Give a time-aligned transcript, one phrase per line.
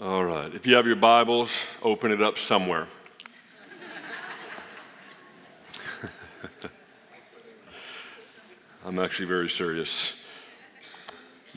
[0.00, 0.52] All right.
[0.54, 1.50] If you have your Bibles,
[1.82, 2.88] open it up somewhere.
[8.86, 10.14] I'm actually very serious.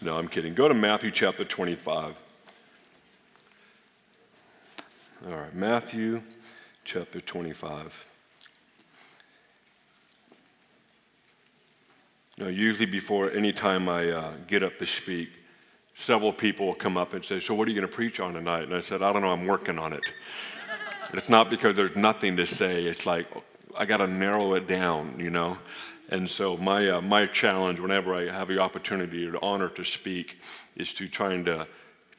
[0.01, 0.53] No, I'm kidding.
[0.53, 2.13] Go to Matthew chapter 25.
[5.25, 6.21] All right, Matthew
[6.83, 8.05] chapter 25.
[12.35, 15.29] You know, usually before any time I uh, get up to speak,
[15.95, 18.33] several people will come up and say, So, what are you going to preach on
[18.33, 18.63] tonight?
[18.63, 20.03] And I said, I don't know, I'm working on it.
[21.13, 23.27] it's not because there's nothing to say, it's like,
[23.77, 25.57] I got to narrow it down, you know?
[26.09, 29.83] And so, my, uh, my challenge whenever I have the opportunity or the honor to
[29.83, 30.37] speak
[30.75, 31.65] is to trying to,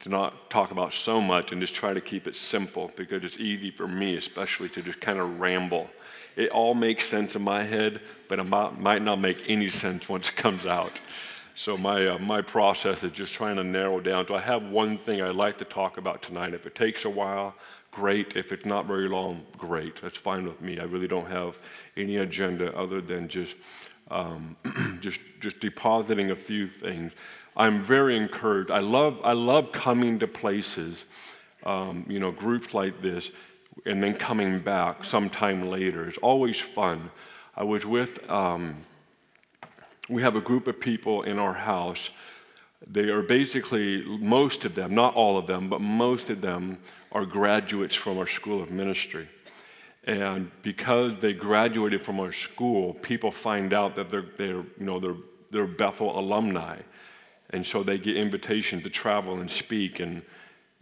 [0.00, 3.38] to not talk about so much and just try to keep it simple because it's
[3.38, 5.88] easy for me, especially, to just kind of ramble.
[6.34, 10.28] It all makes sense in my head, but it might not make any sense once
[10.28, 11.00] it comes out.
[11.58, 14.26] So my, uh, my process is just trying to narrow down.
[14.26, 16.52] Do I have one thing I'd like to talk about tonight?
[16.52, 17.54] If it takes a while,
[17.90, 18.36] great.
[18.36, 20.02] If it's not very long, great.
[20.02, 20.78] That's fine with me.
[20.78, 21.56] I really don't have
[21.96, 23.56] any agenda other than just,
[24.10, 24.54] um,
[25.00, 27.12] just, just depositing a few things.
[27.56, 28.70] I'm very encouraged.
[28.70, 31.06] I love, I love coming to places,
[31.64, 33.30] um, you know, groups like this,
[33.86, 36.06] and then coming back sometime later.
[36.06, 37.10] It's always fun.
[37.56, 38.30] I was with...
[38.30, 38.82] Um,
[40.08, 42.10] we have a group of people in our house.
[42.86, 46.78] They are basically, most of them, not all of them, but most of them
[47.12, 49.28] are graduates from our school of ministry.
[50.04, 55.00] And because they graduated from our school, people find out that they're, they're, you know,
[55.00, 55.16] they're,
[55.50, 56.78] they're Bethel alumni.
[57.50, 59.98] And so they get invitations to travel and speak.
[59.98, 60.22] And,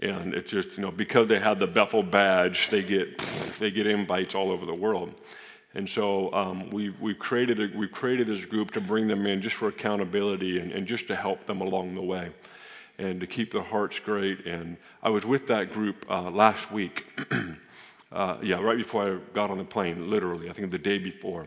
[0.01, 3.19] and it's just, you know, because they have the Bethel badge, they get,
[3.59, 5.19] they get invites all over the world.
[5.75, 9.43] And so um, we, we've, created a, we've created this group to bring them in
[9.43, 12.31] just for accountability and, and just to help them along the way
[12.99, 14.47] and to keep their hearts great.
[14.47, 17.07] And I was with that group uh, last week.
[18.13, 21.47] uh, yeah, right before I got on the plane, literally, I think the day before.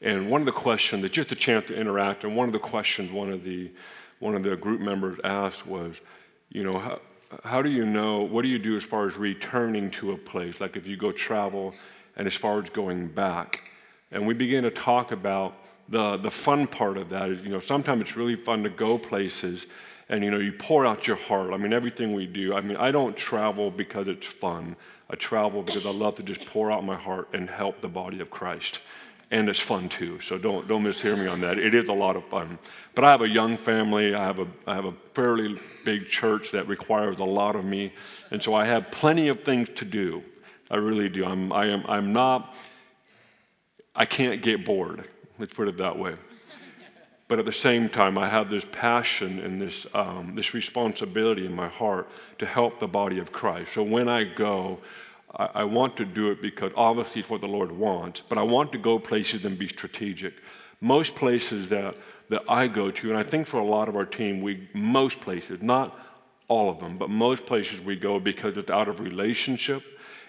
[0.00, 2.58] And one of the questions, that just a chance to interact, and one of the
[2.58, 3.72] questions one of the,
[4.20, 5.96] one of the group members asked was,
[6.50, 7.00] you know, how,
[7.42, 10.60] how do you know, what do you do as far as returning to a place?
[10.60, 11.74] Like if you go travel
[12.16, 13.62] and as far as going back.
[14.10, 15.56] And we begin to talk about
[15.88, 18.96] the, the fun part of that is, you know, sometimes it's really fun to go
[18.98, 19.66] places
[20.08, 21.52] and, you know, you pour out your heart.
[21.52, 22.54] I mean, everything we do.
[22.54, 24.76] I mean, I don't travel because it's fun.
[25.10, 28.20] I travel because I love to just pour out my heart and help the body
[28.20, 28.80] of Christ.
[29.30, 31.58] And it's fun too, so don't, don't mishear me on that.
[31.58, 32.58] It is a lot of fun.
[32.94, 34.14] But I have a young family.
[34.14, 37.92] I have a, I have a fairly big church that requires a lot of me.
[38.30, 40.22] And so I have plenty of things to do.
[40.70, 41.24] I really do.
[41.24, 42.54] I'm, I am, I'm not,
[43.94, 45.04] I can't get bored.
[45.38, 46.16] Let's put it that way.
[47.26, 51.54] But at the same time, I have this passion and this, um, this responsibility in
[51.54, 52.08] my heart
[52.38, 53.72] to help the body of Christ.
[53.72, 54.80] So when I go,
[55.34, 58.42] I, I want to do it because obviously it's what the Lord wants, but I
[58.42, 60.34] want to go places and be strategic.
[60.80, 61.96] Most places that,
[62.28, 65.20] that I go to, and I think for a lot of our team, we most
[65.20, 65.98] places, not
[66.48, 69.82] all of them, but most places we go because it's out of relationship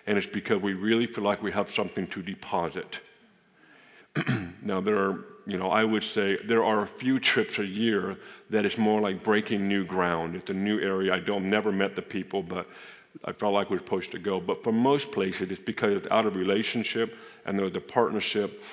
[0.07, 2.99] and it's because we really feel like we have something to deposit.
[4.61, 8.15] now, there are, you know, I would say there are a few trips a year
[8.49, 10.35] that is more like breaking new ground.
[10.35, 11.13] It's a new area.
[11.13, 12.67] I don't never met the people, but
[13.23, 14.39] I felt like we are supposed to go.
[14.39, 18.63] But for most places, it's because it's out of relationship and there's a partnership.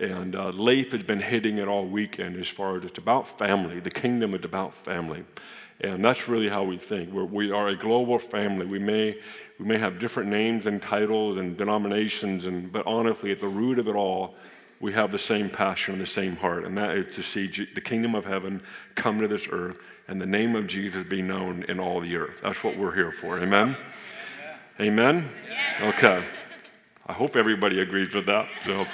[0.00, 3.78] And uh, Leif has been hitting it all weekend as far as it's about family.
[3.80, 5.24] The kingdom is about family.
[5.80, 7.12] And that's really how we think.
[7.12, 8.64] We're, we are a global family.
[8.64, 9.18] We may,
[9.58, 13.78] we may have different names and titles and denominations, and, but honestly, at the root
[13.78, 14.36] of it all,
[14.80, 17.68] we have the same passion and the same heart, and that is to see G-
[17.72, 18.62] the kingdom of heaven
[18.96, 19.78] come to this earth
[20.08, 22.40] and the name of Jesus be known in all the earth.
[22.42, 23.38] That's what we're here for.
[23.38, 23.76] Amen?
[24.40, 24.84] Yeah.
[24.86, 25.30] Amen?
[25.48, 25.88] Yeah.
[25.90, 26.24] Okay.
[27.06, 28.48] I hope everybody agrees with that.
[28.64, 28.86] So.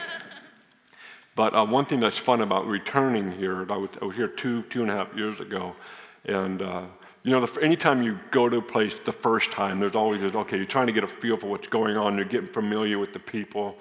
[1.38, 4.65] But uh, one thing that's fun about returning here, I was, I was here two,
[4.65, 5.76] two and a half years ago,
[6.25, 6.82] and, uh,
[7.22, 10.34] you know, the, anytime you go to a place the first time, there's always this,
[10.34, 12.16] okay, you're trying to get a feel for what's going on.
[12.16, 13.78] You're getting familiar with the people.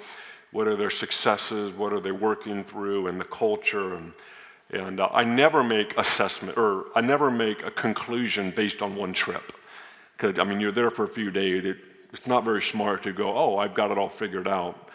[0.52, 1.74] What are their successes?
[1.74, 3.08] What are they working through?
[3.08, 3.96] And the culture.
[3.96, 4.14] And,
[4.70, 9.14] and uh, I never make assessment, or I never make a conclusion based on one
[9.14, 9.52] trip.
[10.16, 11.66] Because, I mean, you're there for a few days.
[11.66, 11.78] It,
[12.14, 14.87] it's not very smart to go, oh, I've got it all figured out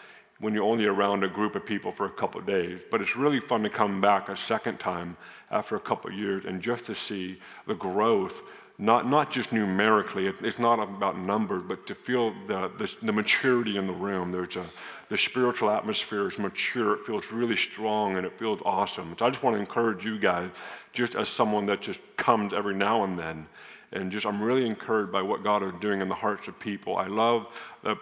[0.42, 2.80] when you're only around a group of people for a couple of days.
[2.90, 5.16] But it's really fun to come back a second time
[5.52, 8.42] after a couple of years and just to see the growth,
[8.76, 13.12] not, not just numerically, it, it's not about numbers, but to feel the, the, the,
[13.12, 14.32] maturity in the room.
[14.32, 14.66] There's a,
[15.10, 19.14] the spiritual atmosphere is mature, it feels really strong, and it feels awesome.
[19.16, 20.50] So I just want to encourage you guys,
[20.92, 23.46] just as someone that just comes every now and then,
[23.92, 26.96] And just, I'm really encouraged by what God is doing in the hearts of people.
[26.96, 27.46] I love,
[27.84, 27.96] the,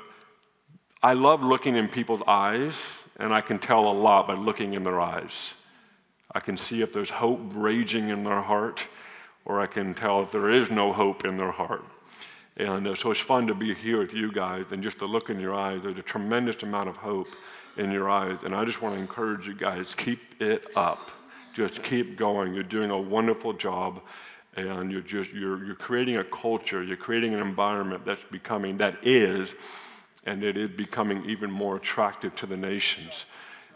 [1.03, 2.75] I love looking in people's eyes,
[3.19, 5.55] and I can tell a lot by looking in their eyes.
[6.33, 8.87] I can see if there's hope raging in their heart,
[9.47, 11.85] or I can tell if there is no hope in their heart.
[12.59, 15.31] And uh, so it's fun to be here with you guys and just to look
[15.31, 15.81] in your eyes.
[15.83, 17.29] There's a tremendous amount of hope
[17.79, 18.39] in your eyes.
[18.45, 21.11] And I just want to encourage you guys keep it up.
[21.55, 22.53] Just keep going.
[22.53, 24.03] You're doing a wonderful job.
[24.57, 28.97] And you're just you're, you're creating a culture, you're creating an environment that's becoming, that
[29.03, 29.55] is,
[30.25, 33.25] and it is becoming even more attractive to the nations.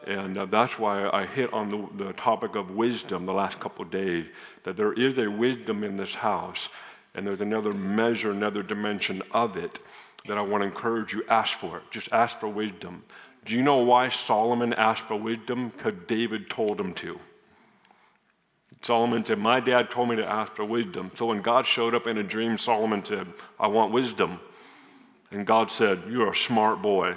[0.07, 3.85] And uh, that's why I hit on the, the topic of wisdom the last couple
[3.85, 4.27] of days,
[4.65, 6.69] that there is a wisdom in this house,
[7.15, 9.79] and there's another measure, another dimension of it
[10.27, 11.85] that I want to encourage you ask for it.
[11.91, 13.03] Just ask for wisdom.
[13.45, 15.69] Do you know why Solomon asked for wisdom?
[15.69, 17.19] Because David told him to.
[18.81, 21.11] Solomon said, My dad told me to ask for wisdom.
[21.17, 23.27] So when God showed up in a dream, Solomon said,
[23.59, 24.41] I want wisdom.
[25.35, 27.17] And God said, You're a smart boy.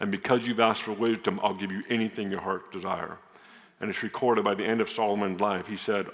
[0.00, 3.18] And because you've asked for wisdom, I'll give you anything your heart desire.
[3.80, 5.66] And it's recorded by the end of Solomon's life.
[5.66, 6.06] He said,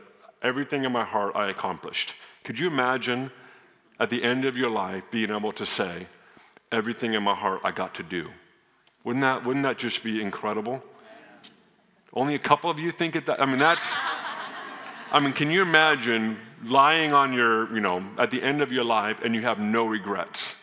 [0.42, 2.14] Everything in my heart I accomplished.
[2.42, 3.30] Could you imagine
[4.00, 6.08] at the end of your life being able to say,
[6.72, 8.28] Everything in my heart I got to do?
[9.04, 10.82] Wouldn't that, wouldn't that just be incredible?
[12.12, 13.40] Only a couple of you think it that.
[13.40, 13.84] I mean, that's.
[15.12, 18.82] I mean, can you imagine lying on your, you know, at the end of your
[18.82, 20.56] life and you have no regrets?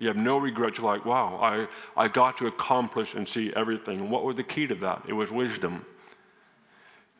[0.00, 0.78] You have no regrets.
[0.78, 4.00] You're like, wow, I, I got to accomplish and see everything.
[4.00, 5.02] And what was the key to that?
[5.06, 5.84] It was wisdom.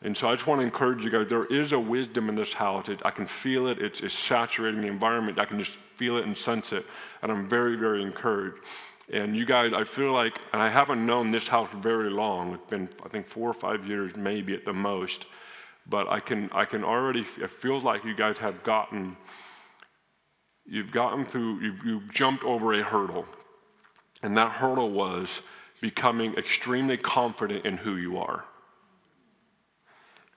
[0.03, 2.53] And so I just want to encourage you guys there is a wisdom in this
[2.53, 2.89] house.
[2.89, 5.39] It, I can feel it, it's, it's saturating the environment.
[5.39, 6.85] I can just feel it and sense it.
[7.21, 8.57] And I'm very, very encouraged.
[9.13, 12.55] And you guys, I feel like, and I haven't known this house very long.
[12.55, 15.27] It's been, I think, four or five years, maybe at the most.
[15.87, 19.17] But I can, I can already, it feels like you guys have gotten
[20.71, 23.25] you've gotten through, you've, you've jumped over a hurdle.
[24.23, 25.41] And that hurdle was
[25.81, 28.45] becoming extremely confident in who you are.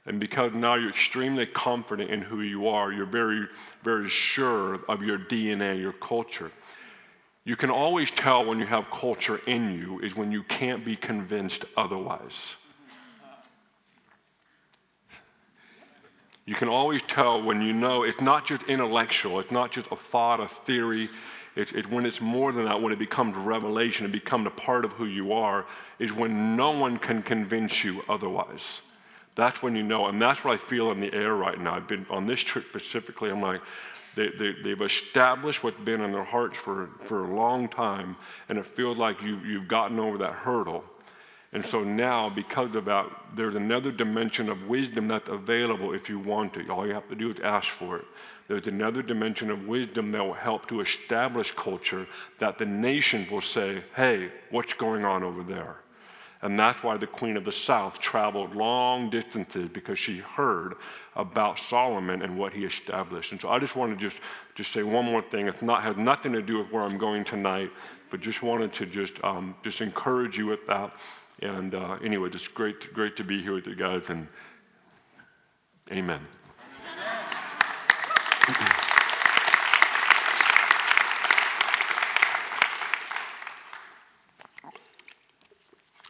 [0.07, 3.47] And because now you're extremely confident in who you are, you're very,
[3.85, 6.51] very sure of your DNA, your culture.
[7.45, 10.97] You can always tell when you have culture in you is when you can't be
[10.97, 12.57] convinced otherwise.
[16.47, 19.97] You can always tell when you know it's not just intellectual, it's not just a
[19.97, 21.09] thought, a theory.
[21.57, 24.85] It's, it, when it's more than that, when it becomes revelation, it becomes a part
[24.85, 25.65] of who you are,
[25.99, 28.83] is when no one can convince you otherwise.
[29.37, 31.77] That's when you know, and that's what I feel in the air right now.
[31.77, 33.61] I've been on this trip specifically, I'm like,
[34.17, 38.17] they, they, they've established what's been in their hearts for, for a long time,
[38.49, 40.85] and it feels like you, you've gotten over that hurdle.
[41.55, 46.19] And so now, because of that, there's another dimension of wisdom that's available if you
[46.19, 46.69] want it.
[46.69, 48.05] All you have to do is ask for it.
[48.49, 52.09] There's another dimension of wisdom that will help to establish culture
[52.41, 55.77] that the nations will say, hey, what's going on over there?
[56.43, 60.75] And that's why the Queen of the South traveled long distances because she heard
[61.15, 63.31] about Solomon and what he established.
[63.31, 64.21] And so I just want to just,
[64.57, 65.47] just say one more thing.
[65.47, 67.71] It's not has nothing to do with where I'm going tonight,
[68.11, 70.93] but just wanted to just um, just encourage you with that.
[71.41, 74.29] And uh, anyway, just great, great to be here with you guys, and
[75.93, 76.21] amen.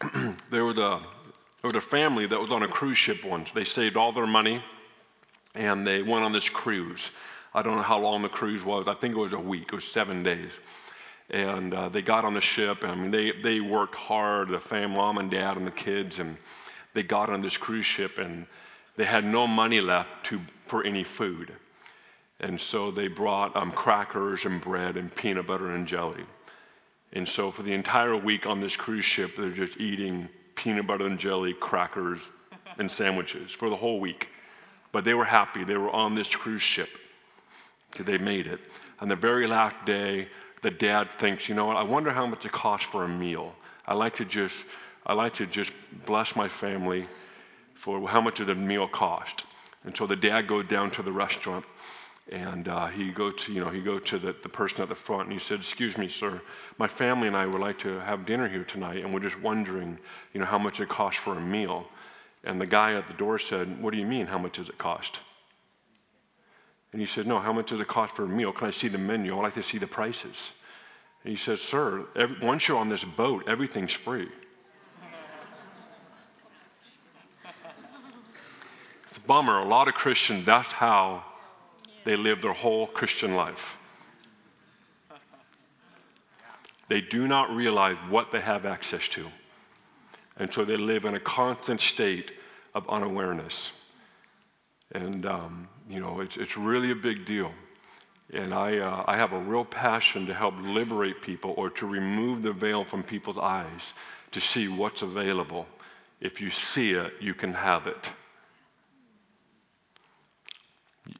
[0.51, 1.01] there, was a,
[1.61, 3.51] there was a family that was on a cruise ship once.
[3.51, 4.63] They saved all their money
[5.55, 7.11] and they went on this cruise.
[7.53, 8.87] I don't know how long the cruise was.
[8.87, 10.51] I think it was a week, it was seven days.
[11.29, 12.83] And uh, they got on the ship.
[12.83, 16.37] I mean, they, they worked hard, the family, mom and dad and the kids, and
[16.93, 18.45] they got on this cruise ship and
[18.95, 21.51] they had no money left to, for any food.
[22.39, 26.23] And so they brought um, crackers and bread and peanut butter and jelly.
[27.13, 31.05] And so for the entire week on this cruise ship, they're just eating peanut butter
[31.05, 32.19] and jelly, crackers,
[32.77, 34.29] and sandwiches for the whole week.
[34.91, 35.63] But they were happy.
[35.63, 36.89] They were on this cruise ship.
[37.97, 38.59] They made it.
[38.99, 40.27] On the very last day,
[40.65, 43.53] the dad thinks, you know what, I wonder how much it costs for a meal.
[43.85, 44.65] I like to just,
[45.05, 45.71] I like to just
[46.07, 47.05] bless my family
[47.75, 49.43] for how much does the meal cost.
[49.83, 51.65] And so the dad goes down to the restaurant
[52.31, 54.95] and uh, he go to, you know, he go to the, the person at the
[54.95, 56.41] front and he said, excuse me, sir,
[56.79, 59.99] my family and I would like to have dinner here tonight and we're just wondering,
[60.33, 61.85] you know, how much it costs for a meal.
[62.43, 64.79] And the guy at the door said, what do you mean, how much does it
[64.79, 65.19] cost?
[66.95, 68.53] And he said, No, how much does it cost for a meal?
[68.53, 69.37] Can I see the menu?
[69.37, 70.53] I'd like to see the prices.
[71.25, 74.29] And he says, Sir, every, once you're on this boat, everything's free.
[77.43, 79.59] it's a bummer.
[79.59, 81.25] A lot of Christians, that's how
[82.05, 83.77] they live their whole Christian life.
[86.87, 89.27] They do not realize what they have access to.
[90.37, 92.31] And so they live in a constant state
[92.73, 93.73] of unawareness.
[94.93, 97.51] And, um, you know, it's, it's really a big deal.
[98.33, 102.41] And I, uh, I have a real passion to help liberate people or to remove
[102.41, 103.93] the veil from people's eyes
[104.31, 105.67] to see what's available.
[106.19, 108.11] If you see it, you can have it.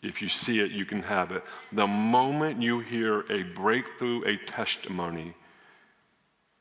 [0.02, 1.44] If you see it, you can have it.
[1.72, 5.36] The moment you hear a breakthrough, a testimony,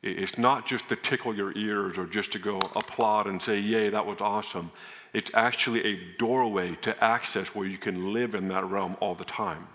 [0.04, 3.88] it's not just to tickle your ears or just to go applaud and say, Yay,
[3.88, 4.70] that was awesome.
[5.14, 9.24] It's actually a doorway to access where you can live in that realm all the
[9.24, 9.66] time.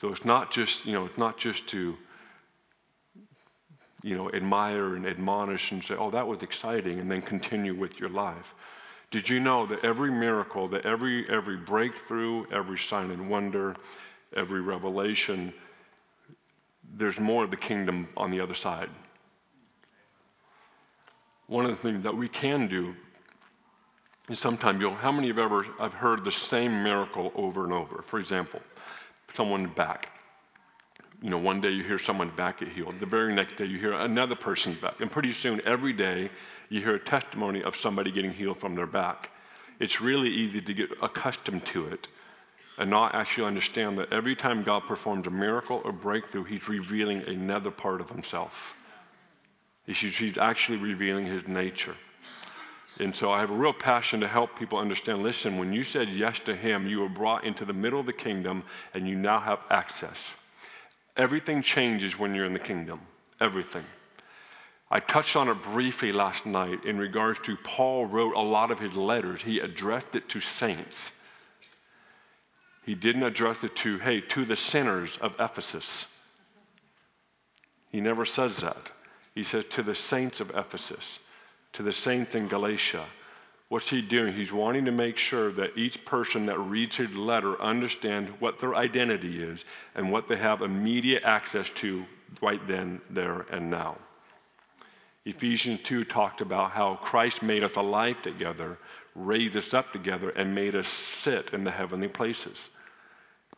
[0.00, 1.96] So it's not just, you know, it's not just to,
[4.02, 8.00] you know, admire and admonish and say, oh, that was exciting, and then continue with
[8.00, 8.54] your life.
[9.10, 13.76] Did you know that every miracle, that every, every breakthrough, every sign and wonder,
[14.34, 15.52] every revelation,
[16.96, 18.90] there's more of the kingdom on the other side?
[21.46, 22.94] One of the things that we can do
[24.28, 27.72] is sometimes, you know, how many have ever I've heard the same miracle over and
[27.72, 28.02] over?
[28.02, 28.60] For example,
[29.34, 30.10] someone's back.
[31.22, 32.98] You know, one day you hear someone's back get healed.
[32.98, 35.00] The very next day you hear another person's back.
[35.00, 36.30] And pretty soon, every day,
[36.70, 39.30] you hear a testimony of somebody getting healed from their back.
[39.80, 42.08] It's really easy to get accustomed to it
[42.80, 47.20] and not actually understand that every time God performs a miracle or breakthrough, He's revealing
[47.28, 48.74] another part of Himself.
[49.84, 51.94] He's actually revealing His nature.
[52.98, 56.08] And so I have a real passion to help people understand listen, when you said
[56.08, 59.40] yes to Him, you were brought into the middle of the kingdom and you now
[59.40, 60.28] have access.
[61.18, 63.00] Everything changes when you're in the kingdom.
[63.42, 63.84] Everything.
[64.90, 68.80] I touched on it briefly last night in regards to Paul wrote a lot of
[68.80, 69.42] his letters.
[69.42, 71.12] He addressed it to saints.
[72.90, 76.06] He didn't address it to, hey, to the sinners of Ephesus.
[77.92, 78.90] He never says that.
[79.32, 81.20] He says to the saints of Ephesus
[81.74, 83.04] to the saints in Galatia.
[83.68, 84.34] What's he doing?
[84.34, 88.74] He's wanting to make sure that each person that reads his letter understands what their
[88.74, 92.04] identity is and what they have immediate access to
[92.42, 93.98] right then, there, and now.
[95.24, 98.78] Ephesians 2 talked about how Christ made us alive together,
[99.14, 102.58] raised us up together, and made us sit in the heavenly places.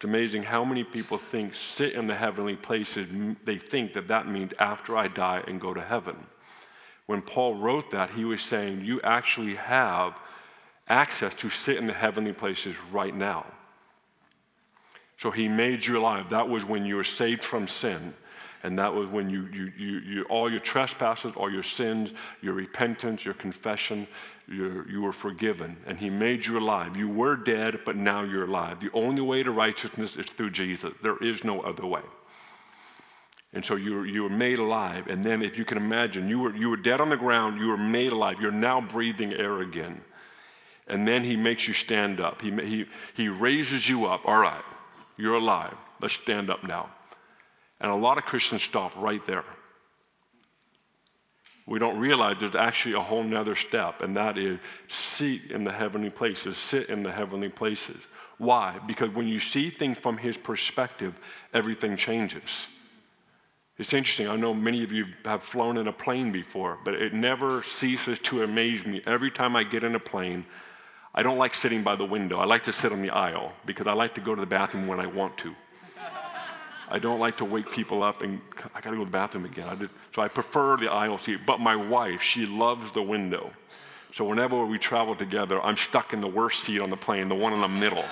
[0.03, 3.07] It's amazing how many people think sit in the heavenly places,
[3.45, 6.27] they think that that means after I die and go to heaven
[7.07, 10.19] when Paul wrote that, he was saying, You actually have
[10.89, 13.45] access to sit in the heavenly places right now.
[15.19, 16.31] So he made you alive.
[16.31, 18.15] That was when you were saved from sin.
[18.65, 22.55] And that was when you, you, you, you all your trespasses, all your sins, your
[22.55, 24.07] repentance, your confession,
[24.49, 25.77] you were forgiven.
[25.87, 26.97] And he made you alive.
[26.97, 28.81] You were dead, but now you're alive.
[28.81, 30.93] The only way to righteousness is through Jesus.
[31.03, 32.03] There is no other way.
[33.55, 35.09] And so you were, you were made alive.
[35.09, 37.69] And then, if you can imagine, you were, you were dead on the ground, you
[37.69, 38.41] were made alive.
[38.41, 40.01] You're now breathing air again.
[40.89, 42.41] And then he makes you stand up.
[42.41, 44.23] He, he, he raises you up.
[44.25, 44.65] All right,
[45.17, 45.77] you're alive.
[46.01, 46.91] Let's stand up now.
[47.83, 49.45] And a lot of Christians stop right there.
[51.67, 54.59] We don't realize there's actually a whole nother step, and that is
[54.89, 57.97] seat in the heavenly places, sit in the heavenly places.
[58.39, 58.79] Why?
[58.87, 61.15] Because when you see things from his perspective,
[61.55, 62.67] everything changes.
[63.79, 64.29] It's interesting.
[64.29, 68.19] I know many of you have flown in a plane before, but it never ceases
[68.21, 69.03] to amaze me.
[69.07, 70.45] Every time I get in a plane,
[71.15, 72.39] I don't like sitting by the window.
[72.39, 74.87] I like to sit on the aisle because I like to go to the bathroom
[74.87, 75.55] when I want to.
[76.93, 78.39] I don't like to wake people up and
[78.75, 79.67] I got to go to the bathroom again.
[79.67, 81.41] I did, so I prefer the aisle seat.
[81.47, 83.51] But my wife, she loves the window.
[84.13, 87.35] So whenever we travel together, I'm stuck in the worst seat on the plane, the
[87.35, 88.05] one in the middle.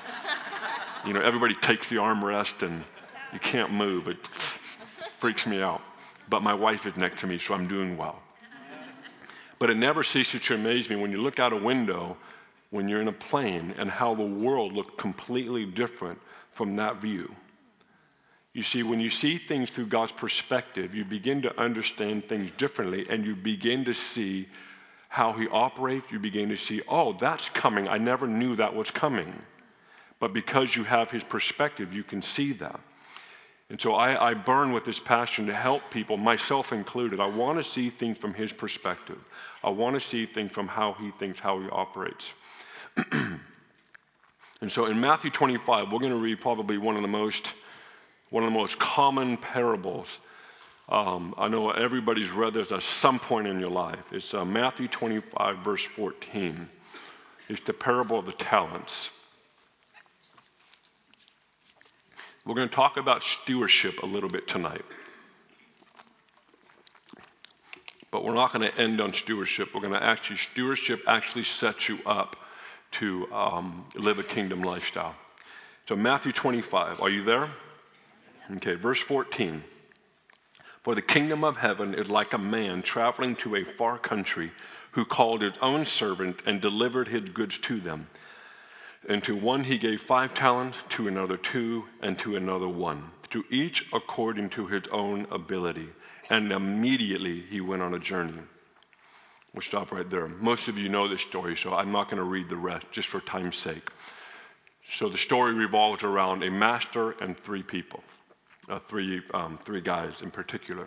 [1.07, 2.83] You know, everybody takes the armrest and
[3.35, 4.09] you can't move.
[4.09, 4.27] It,
[5.19, 5.83] freaks me out.
[6.31, 8.19] But my wife is next to me, so I'm doing well.
[9.59, 12.17] But it never ceases to amaze me when you look out a window
[12.71, 16.19] when you're in a plane and how the world looks completely different
[16.51, 17.35] from that view.
[18.53, 23.07] You see, when you see things through God's perspective, you begin to understand things differently
[23.09, 24.49] and you begin to see
[25.09, 26.11] how He operates.
[26.11, 27.89] You begin to see, oh, that's coming.
[27.89, 29.33] I never knew that was coming.
[30.19, 32.81] But because you have His perspective, you can see that.
[33.71, 37.21] And so I, I, burn with this passion to help people, myself included.
[37.21, 39.19] I want to see things from his perspective.
[39.63, 42.35] I want to see things from how he thinks, how he operates.
[43.13, 43.41] and
[44.67, 47.53] so in Matthew 25, we're going to read probably one of the most,
[48.31, 50.07] one of the most common parables.
[50.89, 54.13] Um, I know everybody's read this at some point in your life.
[54.13, 56.69] It's uh, Matthew 25, verse 14.
[57.49, 59.11] It's the parable of the talents.
[62.45, 64.85] We're going to talk about stewardship a little bit tonight.
[68.11, 69.75] But we're not going to end on stewardship.
[69.75, 72.37] We're going to actually, stewardship actually sets you up
[72.93, 75.15] to um, live a kingdom lifestyle.
[75.89, 77.49] So, Matthew 25, are you there?
[78.57, 79.63] Okay, verse 14.
[80.83, 84.51] For the kingdom of heaven is like a man traveling to a far country
[84.93, 88.09] who called his own servant and delivered his goods to them.
[89.09, 93.45] And to one he gave five talents, to another two, and to another one, to
[93.51, 95.89] each according to his own ability.
[96.29, 98.41] And immediately he went on a journey.
[99.55, 100.29] We'll stop right there.
[100.29, 103.09] Most of you know this story, so I'm not going to read the rest just
[103.09, 103.91] for time's sake.
[104.93, 108.03] So the story revolves around a master and three people,
[108.71, 110.87] uh, three, um, three guys in particular.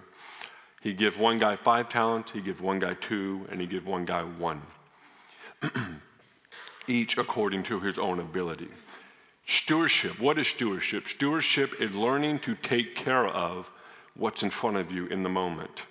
[0.82, 4.06] He gives one guy five talents, he gives one guy two, and he gives one
[4.06, 4.62] guy one.
[6.88, 8.68] Each according to his own ability.
[9.46, 10.20] Stewardship.
[10.20, 11.08] What is stewardship?
[11.08, 13.70] Stewardship is learning to take care of
[14.16, 15.84] what's in front of you in the moment.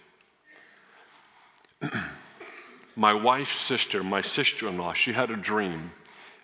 [2.96, 5.92] my wife's sister, my sister in law, she had a dream.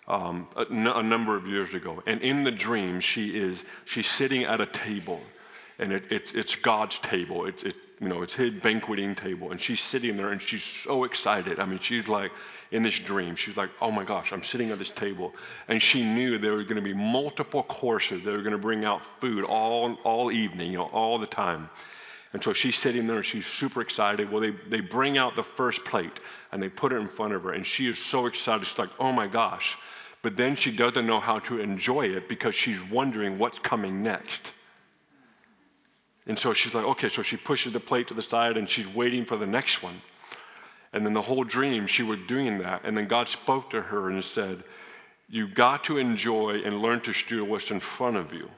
[0.07, 4.07] Um, a, n- a number of years ago, and in the dream, she is she's
[4.07, 5.21] sitting at a table,
[5.79, 7.45] and it, it's it's God's table.
[7.45, 11.03] It's it, you know it's His banqueting table, and she's sitting there, and she's so
[11.03, 11.59] excited.
[11.59, 12.31] I mean, she's like
[12.71, 15.33] in this dream, she's like, "Oh my gosh, I'm sitting at this table,"
[15.67, 18.23] and she knew there were going to be multiple courses.
[18.23, 21.69] They were going to bring out food all all evening, you know, all the time.
[22.31, 24.31] And so she's sitting there and she's super excited.
[24.31, 26.19] Well, they, they bring out the first plate
[26.51, 28.67] and they put it in front of her, and she is so excited.
[28.67, 29.77] She's like, oh my gosh.
[30.21, 34.51] But then she doesn't know how to enjoy it because she's wondering what's coming next.
[36.27, 38.87] And so she's like, okay, so she pushes the plate to the side and she's
[38.87, 40.01] waiting for the next one.
[40.93, 42.81] And then the whole dream, she was doing that.
[42.83, 44.63] And then God spoke to her and said,
[45.29, 48.49] You got to enjoy and learn to steer what's in front of you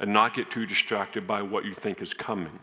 [0.00, 2.58] and not get too distracted by what you think is coming.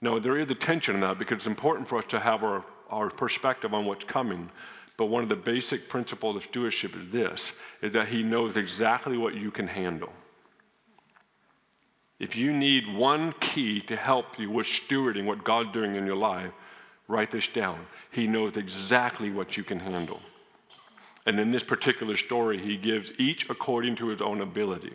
[0.00, 2.64] Now, there is a tension in that because it's important for us to have our,
[2.88, 4.50] our perspective on what's coming.
[4.96, 9.18] But one of the basic principles of stewardship is this, is that he knows exactly
[9.18, 10.12] what you can handle.
[12.20, 16.16] If you need one key to help you with stewarding what God's doing in your
[16.16, 16.52] life,
[17.08, 17.86] write this down.
[18.10, 20.20] He knows exactly what you can handle.
[21.24, 24.92] And in this particular story, he gives each according to his own ability.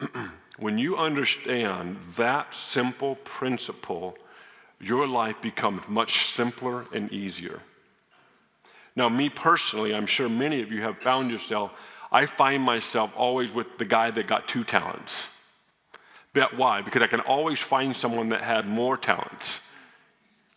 [0.58, 4.16] when you understand that simple principle,
[4.80, 7.60] your life becomes much simpler and easier.
[8.96, 11.72] Now, me personally, I'm sure many of you have found yourself,
[12.10, 15.26] I find myself always with the guy that got two talents.
[16.32, 16.82] But why?
[16.82, 19.60] Because I can always find someone that had more talents.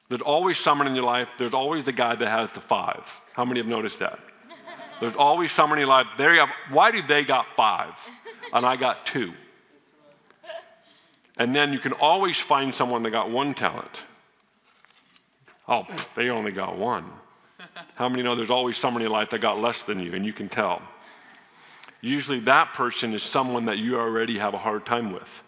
[0.10, 3.04] There's always someone in your life, there's always the guy that has the five.
[3.34, 4.20] How many have noticed that?
[5.00, 7.94] There's always someone in your life, there you have, why do they got five?
[8.54, 9.34] And I got two.
[11.38, 14.04] And then you can always find someone that got one talent.
[15.68, 17.06] Oh, they only got one.
[17.96, 20.26] How many know there's always someone in your life that got less than you, and
[20.26, 20.82] you can tell?
[22.02, 25.42] Usually that person is someone that you already have a hard time with.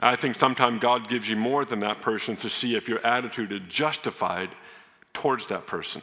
[0.00, 3.52] I think sometimes God gives you more than that person to see if your attitude
[3.52, 4.50] is justified
[5.12, 6.02] towards that person.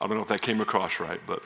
[0.00, 1.42] I don't know if that came across right, but.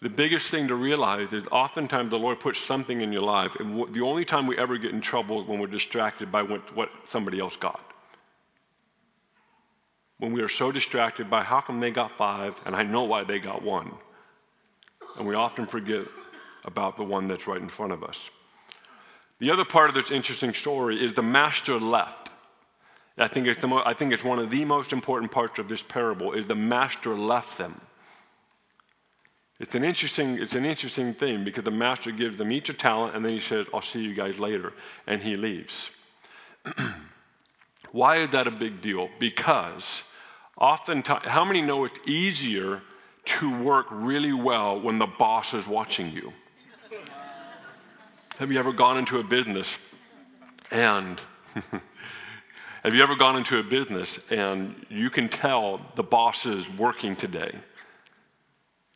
[0.00, 3.92] The biggest thing to realize is oftentimes the Lord puts something in your life, and
[3.92, 6.90] the only time we ever get in trouble is when we're distracted by what, what
[7.04, 7.80] somebody else got.
[10.18, 13.24] When we are so distracted by how come they got five and I know why
[13.24, 13.92] they got one.
[15.16, 16.06] And we often forget
[16.68, 18.30] about the one that's right in front of us.
[19.40, 22.30] The other part of this interesting story is the master left.
[23.16, 25.68] I think it's, the mo- I think it's one of the most important parts of
[25.68, 27.80] this parable is the master left them.
[29.58, 33.16] It's an interesting, it's an interesting thing because the master gives them each a talent
[33.16, 34.72] and then he says, I'll see you guys later.
[35.06, 35.90] And he leaves.
[37.92, 39.08] Why is that a big deal?
[39.18, 40.02] Because
[40.56, 42.82] oftentimes, how many know it's easier
[43.24, 46.32] to work really well when the boss is watching you?
[48.38, 49.78] Have you ever gone into a business
[50.70, 51.20] and
[52.84, 57.16] have you ever gone into a business and you can tell the boss is working
[57.16, 57.52] today?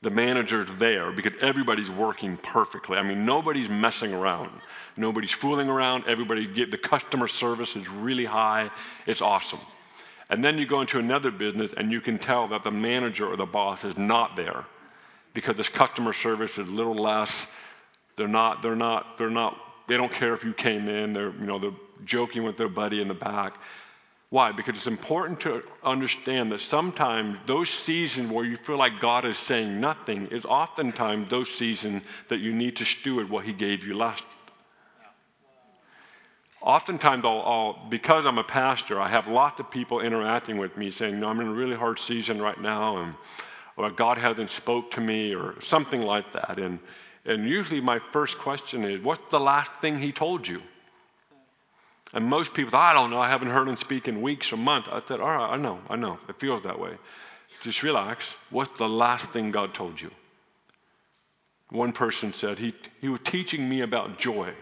[0.03, 2.99] the manager's there because everybody's working perfectly.
[2.99, 4.51] I mean, nobody's messing around.
[4.97, 6.05] Nobody's fooling around.
[6.07, 8.71] Everybody the customer service is really high.
[9.07, 9.61] It's awesome.
[10.29, 13.37] And then you go into another business and you can tell that the manager or
[13.37, 14.65] the boss is not there
[15.35, 17.47] because this customer service is a little less.
[18.17, 21.13] They're not, they're not, they're not, they don't care if you came in.
[21.13, 21.73] They're, you know, they're
[22.05, 23.55] joking with their buddy in the back.
[24.31, 24.51] Why?
[24.51, 29.37] Because it's important to understand that sometimes those seasons where you feel like God is
[29.37, 33.95] saying nothing is oftentimes those seasons that you need to steward what He gave you
[33.95, 34.25] last.
[36.63, 40.91] Oftentimes, I'll, I'll, because I'm a pastor, I have lots of people interacting with me
[40.91, 43.15] saying, No, I'm in a really hard season right now, and,
[43.77, 46.59] or God hasn't spoke to me, or something like that.
[46.59, 46.79] And,
[47.25, 50.63] and usually my first question is, What's the last thing He told you?
[52.15, 54.89] And most people, I don't know, I haven't heard him speak in weeks or months.
[54.93, 56.97] I said, all right, I know, I know, it feels that way.
[57.63, 58.35] Just relax.
[58.51, 60.11] What's the last thing God told you?
[61.71, 64.53] One person said, he, he was teaching me about joy.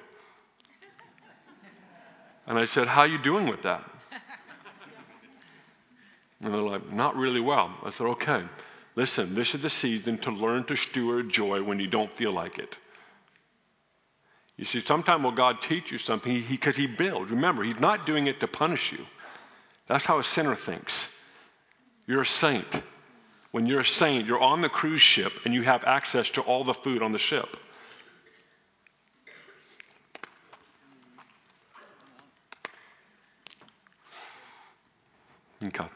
[2.46, 3.84] And I said, how are you doing with that?
[6.42, 7.74] And they're like, not really well.
[7.84, 8.42] I said, okay,
[9.00, 12.58] listen, this is the season to learn to steward joy when you don't feel like
[12.58, 12.76] it.
[14.58, 17.30] You see, sometimes will God teach you something because he, he, he builds.
[17.30, 19.06] Remember, He's not doing it to punish you.
[19.86, 21.08] That's how a sinner thinks.
[22.06, 22.82] You're a saint.
[23.52, 26.62] When you're a saint, you're on the cruise ship and you have access to all
[26.62, 27.56] the food on the ship.
[35.64, 35.86] Okay.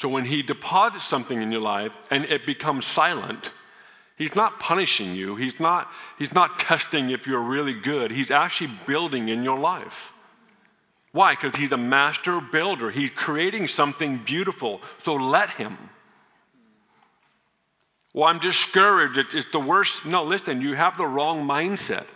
[0.00, 3.50] So when he deposits something in your life and it becomes silent,
[4.16, 5.36] He's not punishing you.
[5.36, 8.10] He's not, he's not testing if you're really good.
[8.10, 10.12] He's actually building in your life.
[11.12, 11.32] Why?
[11.32, 12.90] Because he's a master builder.
[12.90, 14.80] He's creating something beautiful.
[15.04, 15.76] So let him.
[18.14, 19.34] Well, I'm discouraged.
[19.34, 20.06] It's the worst.
[20.06, 22.06] No, listen, you have the wrong mindset.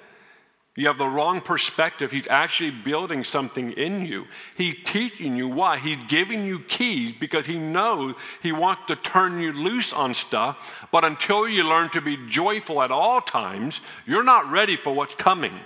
[0.77, 2.11] You have the wrong perspective.
[2.11, 4.27] He's actually building something in you.
[4.57, 5.79] He's teaching you why.
[5.79, 10.89] He's giving you keys because he knows he wants to turn you loose on stuff.
[10.91, 15.15] But until you learn to be joyful at all times, you're not ready for what's
[15.15, 15.61] coming.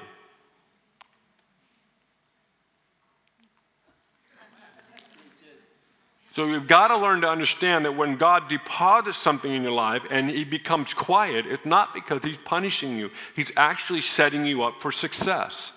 [6.38, 10.04] So you've got to learn to understand that when God deposits something in your life
[10.08, 13.10] and he becomes quiet, it's not because he's punishing you.
[13.34, 15.72] He's actually setting you up for success.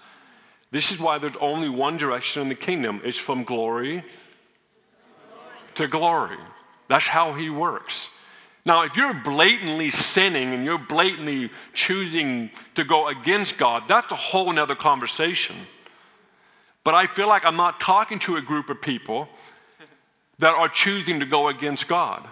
[0.69, 3.02] This is why there's only one direction in the kingdom.
[3.04, 4.04] It's from glory
[5.74, 6.38] to glory.
[6.88, 8.10] That's how he works.
[8.63, 14.15] Now, if you're blatantly sinning and you're blatantly choosing to go against God, that's a
[14.15, 15.56] whole nother conversation.
[16.84, 19.28] But I feel like I'm not talking to a group of people
[20.42, 22.28] that are choosing to go against God.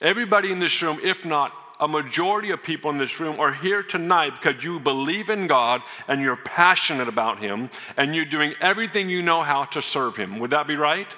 [0.00, 3.82] Everybody in this room, if not a majority of people in this room, are here
[3.82, 9.08] tonight because you believe in God and you're passionate about Him and you're doing everything
[9.08, 10.38] you know how to serve Him.
[10.38, 11.08] Would that be right?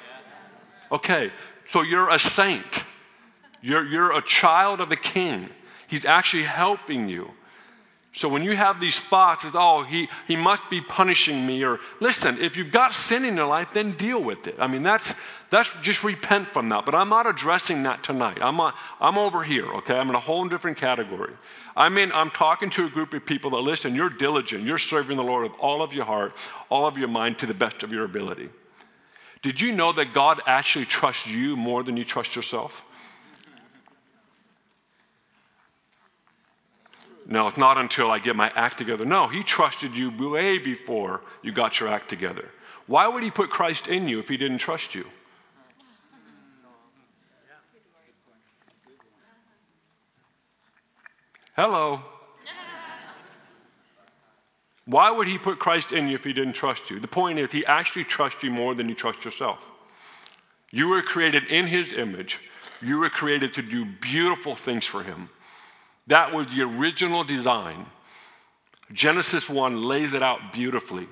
[0.93, 1.33] Okay,
[1.67, 2.85] so you're a saint.
[3.61, 5.49] You're, you're a child of the King.
[5.89, 7.33] He's actually helping you.
[8.15, 11.65] So when you have these thoughts, it's, oh, he, he must be punishing me.
[11.65, 14.57] Or listen, if you've got sin in your life, then deal with it.
[14.59, 15.15] I mean, that's,
[15.49, 16.85] that's just repent from that.
[16.85, 18.37] But I'm not addressing that tonight.
[18.43, 19.99] I'm, a, I'm over here, okay?
[19.99, 21.33] I'm in a whole different category.
[21.75, 24.65] I mean, I'm talking to a group of people that listen, you're diligent.
[24.65, 26.35] You're serving the Lord with all of your heart,
[26.69, 28.51] all of your mind to the best of your ability.
[29.41, 32.85] Did you know that God actually trusts you more than you trust yourself?
[37.33, 39.07] No, it's not until I get my act together.
[39.07, 42.47] No, he trusted you way before you got your act together.
[42.87, 45.07] Why would he put Christ in you if he didn't trust you?
[51.57, 52.03] Hello.
[54.85, 57.01] Why would he put Christ in you if he didn't trust you?
[57.01, 59.65] The point is, he actually trusts you more than you trust yourself.
[60.71, 62.41] You were created in his image,
[62.83, 65.31] you were created to do beautiful things for him.
[66.07, 67.87] That was the original design.
[68.93, 71.09] Genesis 1 lays it out beautifully.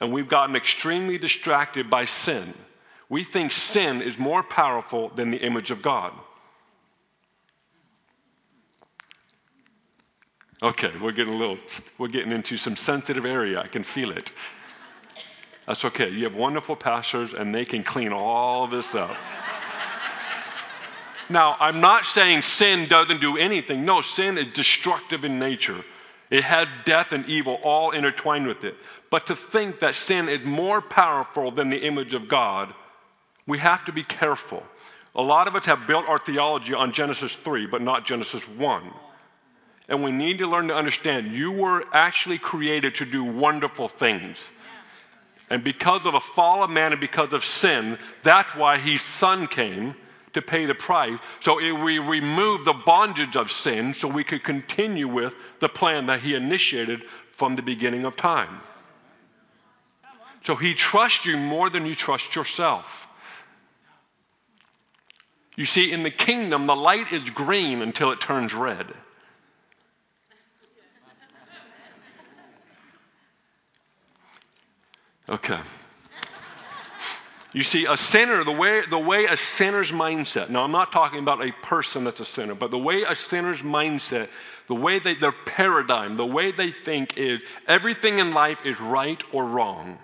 [0.00, 2.54] And we've gotten extremely distracted by sin.
[3.08, 6.12] We think sin is more powerful than the image of God.
[10.62, 11.58] Okay, we're getting a little,
[11.98, 13.60] we're getting into some sensitive area.
[13.60, 14.30] I can feel it.
[15.66, 16.08] That's okay.
[16.10, 19.14] You have wonderful pastors, and they can clean all this up.
[21.28, 23.84] Now, I'm not saying sin doesn't do anything.
[23.84, 25.84] No, sin is destructive in nature.
[26.30, 28.76] It had death and evil all intertwined with it.
[29.10, 32.74] But to think that sin is more powerful than the image of God,
[33.46, 34.62] we have to be careful.
[35.14, 38.82] A lot of us have built our theology on Genesis 3, but not Genesis 1.
[39.88, 44.38] And we need to learn to understand you were actually created to do wonderful things.
[45.50, 49.46] And because of the fall of man and because of sin, that's why his son
[49.46, 49.94] came
[50.34, 51.18] to pay the price.
[51.40, 56.20] So we remove the bondage of sin so we could continue with the plan that
[56.20, 58.60] he initiated from the beginning of time.
[60.44, 63.08] So he trusts you more than you trust yourself.
[65.56, 68.92] You see, in the kingdom, the light is green until it turns red.
[75.28, 75.60] Okay.
[77.54, 81.20] You see, a sinner, the way, the way a sinner's mindset, now I'm not talking
[81.20, 84.28] about a person that's a sinner, but the way a sinner's mindset,
[84.66, 89.22] the way they, their paradigm, the way they think is everything in life is right
[89.32, 90.00] or wrong.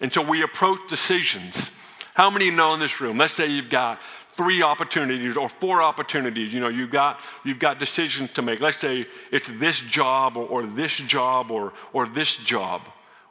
[0.00, 1.70] And so we approach decisions.
[2.14, 3.18] How many know in this room?
[3.18, 6.54] Let's say you've got three opportunities or four opportunities.
[6.54, 8.60] You know, you've got, you've got decisions to make.
[8.60, 12.82] Let's say it's this job or, or this job or, or this job.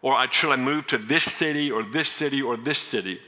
[0.05, 3.19] Or I should I move to this city or this city or this city?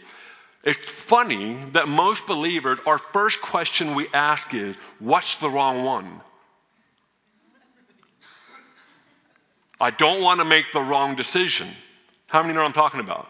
[0.63, 6.21] It's funny that most believers, our first question we ask is, what's the wrong one?
[9.81, 11.67] I don't want to make the wrong decision.
[12.29, 13.27] How many know what I'm talking about?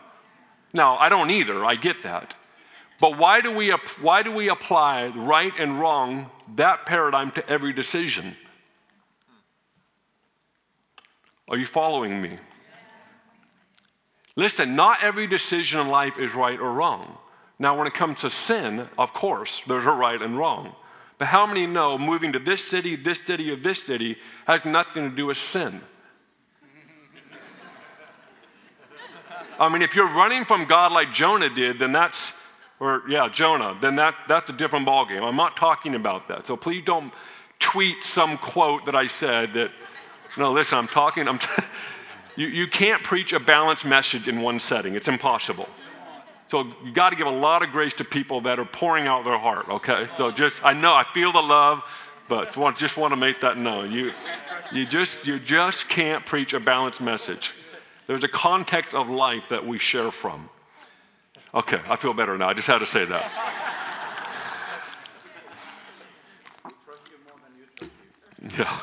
[0.74, 2.36] Now, I don't either, I get that.
[3.00, 3.70] But why do we,
[4.02, 8.36] why do we apply right and wrong, that paradigm, to every decision?
[11.48, 12.40] Are you following me?
[14.38, 17.18] Listen, not every decision in life is right or wrong.
[17.58, 20.76] Now, when it comes to sin, of course, there's a right and wrong.
[21.18, 25.10] But how many know moving to this city, this city, or this city has nothing
[25.10, 25.82] to do with sin?
[29.60, 32.32] I mean, if you're running from God like Jonah did, then that's,
[32.80, 35.24] or yeah, Jonah, then that, that's a different ballgame.
[35.24, 36.46] I'm not talking about that.
[36.46, 37.12] So please don't
[37.58, 39.72] tweet some quote that I said that,
[40.38, 41.48] no, listen, I'm talking, I'm, t-
[42.38, 44.96] you, you can't preach a balanced message in one setting.
[44.96, 45.68] It's impossible.
[46.48, 49.26] So you got to give a lot of grace to people that are pouring out
[49.26, 50.08] their heart, okay?
[50.16, 51.84] So just, I know, I feel the love,
[52.30, 53.92] but just want to make that known.
[53.92, 54.14] You,
[54.72, 57.54] you, just, you just can't preach a balanced message.
[58.06, 60.50] There's a context of life that we share from.
[61.54, 62.50] Okay, I feel better now.
[62.50, 63.32] I just had to say that.
[68.56, 68.80] Yeah.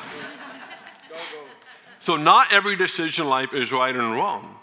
[2.05, 4.59] So, not every decision in life is right and wrong.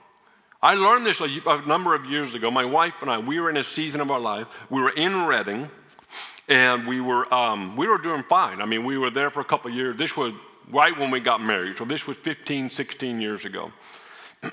[0.62, 2.52] I learned this a, number of years ago.
[2.52, 4.46] My wife and I, we were in a season of our life.
[4.70, 5.68] We were in Redding,
[6.48, 8.62] and we were um, we were doing fine.
[8.62, 9.96] I mean, we were there for a couple years.
[9.96, 10.32] This was
[10.70, 11.78] right when we got married.
[11.78, 13.72] So this was 15, 16 years ago.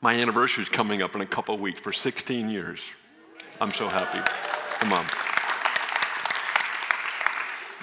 [0.00, 2.80] My anniversary is coming up in a couple weeks for 16 years.
[3.60, 4.18] I'm so happy.
[4.80, 5.06] Come on.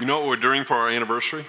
[0.01, 1.45] You know what we're doing for our anniversary?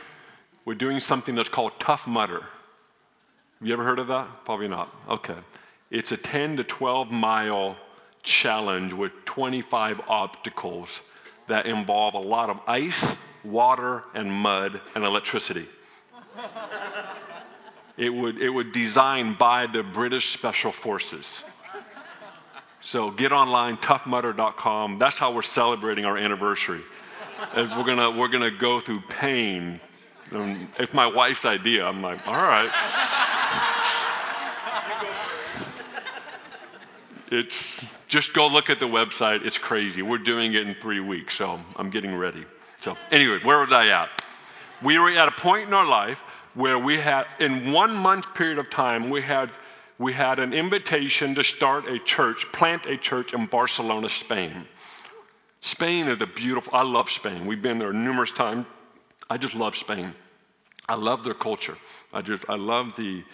[0.67, 2.41] We're doing something that's called Tough Mudder.
[2.41, 4.27] Have you ever heard of that?
[4.45, 4.93] Probably not.
[5.09, 5.37] Okay.
[5.93, 7.77] It's a 10 to 12 mile
[8.25, 11.01] challenge with 25 obstacles
[11.47, 15.69] that involve a lot of ice, water, and mud and electricity.
[17.97, 21.45] it would, it would designed by the British Special Forces.
[22.81, 24.99] So get online, toughmudder.com.
[24.99, 26.83] That's how we're celebrating our anniversary.
[27.55, 29.79] As we're gonna, we're gonna go through pain.
[30.33, 31.87] And it's my wife's idea.
[31.87, 32.71] I'm like, all right.
[37.31, 39.45] it's just go look at the website.
[39.45, 40.03] It's crazy.
[40.03, 42.45] We're doing it in three weeks, so I'm getting ready.
[42.81, 44.09] So anyway, where was I at?
[44.83, 46.21] We were at a point in our life
[46.55, 49.51] where we had, in one month period of time, we had,
[49.99, 54.67] we had an invitation to start a church, plant a church in Barcelona, Spain.
[55.61, 57.45] Spain is a beautiful, I love Spain.
[57.45, 58.67] We've been there numerous times.
[59.29, 60.13] I just love Spain.
[60.89, 61.77] I love their culture.
[62.13, 63.25] I just, I love the,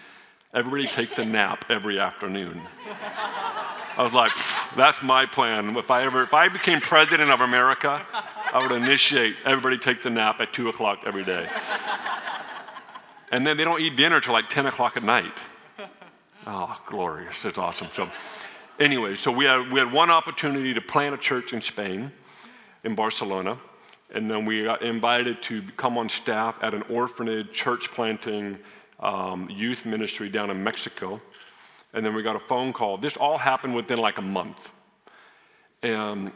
[0.54, 2.60] everybody takes a nap every afternoon.
[3.96, 4.32] I was like,
[4.74, 5.76] that's my plan.
[5.76, 8.04] If I ever, if I became president of America,
[8.52, 11.46] I would initiate everybody take the nap at two o'clock every day
[13.32, 15.32] and then they don't eat dinner till like 10 o'clock at night.
[16.46, 17.44] Oh, glorious.
[17.44, 17.88] It's awesome.
[17.92, 18.10] So,
[18.78, 22.12] anyway, so we had, we had one opportunity to plant a church in Spain,
[22.84, 23.58] in Barcelona,
[24.12, 28.58] and then we got invited to come on staff at an orphanage church planting
[29.00, 31.20] um, youth ministry down in Mexico.
[31.94, 32.98] And then we got a phone call.
[32.98, 34.70] This all happened within like a month.
[35.82, 36.32] And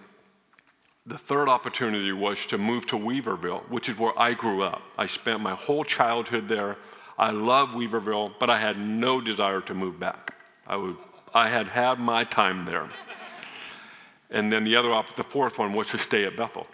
[1.04, 4.82] the third opportunity was to move to Weaverville, which is where I grew up.
[4.98, 6.76] I spent my whole childhood there.
[7.18, 10.34] I love Weaverville, but I had no desire to move back.
[10.66, 10.96] I, would,
[11.32, 12.88] I had had my time there.
[14.30, 16.66] And then the other, op- the fourth one was to stay at Bethel.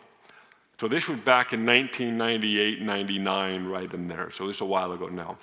[0.83, 4.33] So this was back in 1998, 99, right in there.
[4.33, 5.39] So this is a while ago now.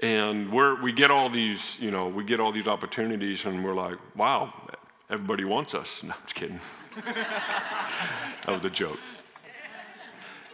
[0.00, 3.74] And we're, we get all these, you know, we get all these opportunities, and we're
[3.74, 4.52] like, wow,
[5.08, 6.02] everybody wants us.
[6.06, 6.60] No, I'm just kidding.
[7.06, 8.98] that was a joke.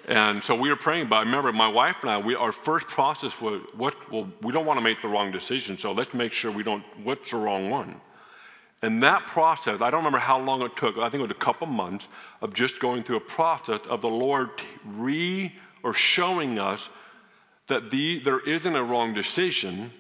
[0.07, 2.87] And so we were praying, but I remember my wife and I, we, our first
[2.87, 6.33] process was, what, well, we don't want to make the wrong decision, so let's make
[6.33, 8.01] sure we don't, what's the wrong one?
[8.83, 11.35] And that process, I don't remember how long it took, I think it was a
[11.35, 12.07] couple months
[12.41, 14.51] of just going through a process of the Lord
[14.85, 16.89] re or showing us
[17.67, 19.91] that the, there isn't a wrong decision.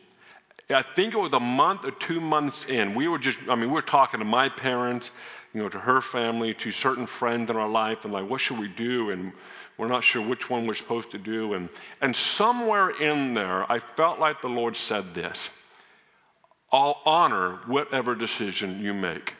[0.70, 2.94] I think it was a month or two months in.
[2.94, 5.10] We were just, I mean, we were talking to my parents,
[5.52, 8.58] you know, to her family, to certain friends in our life, and like, what should
[8.58, 9.10] we do?
[9.10, 9.32] And
[9.76, 11.54] we're not sure which one we're supposed to do.
[11.54, 11.68] And,
[12.00, 15.50] and somewhere in there, I felt like the Lord said this
[16.70, 19.35] I'll honor whatever decision you make.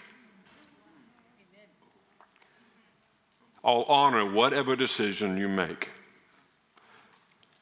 [3.63, 5.91] I'll honor whatever decision you make.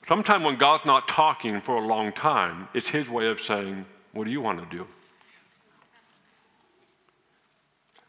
[0.06, 4.24] Sometimes when God's not talking for a long time, it's His way of saying, What
[4.24, 4.86] do you want to do?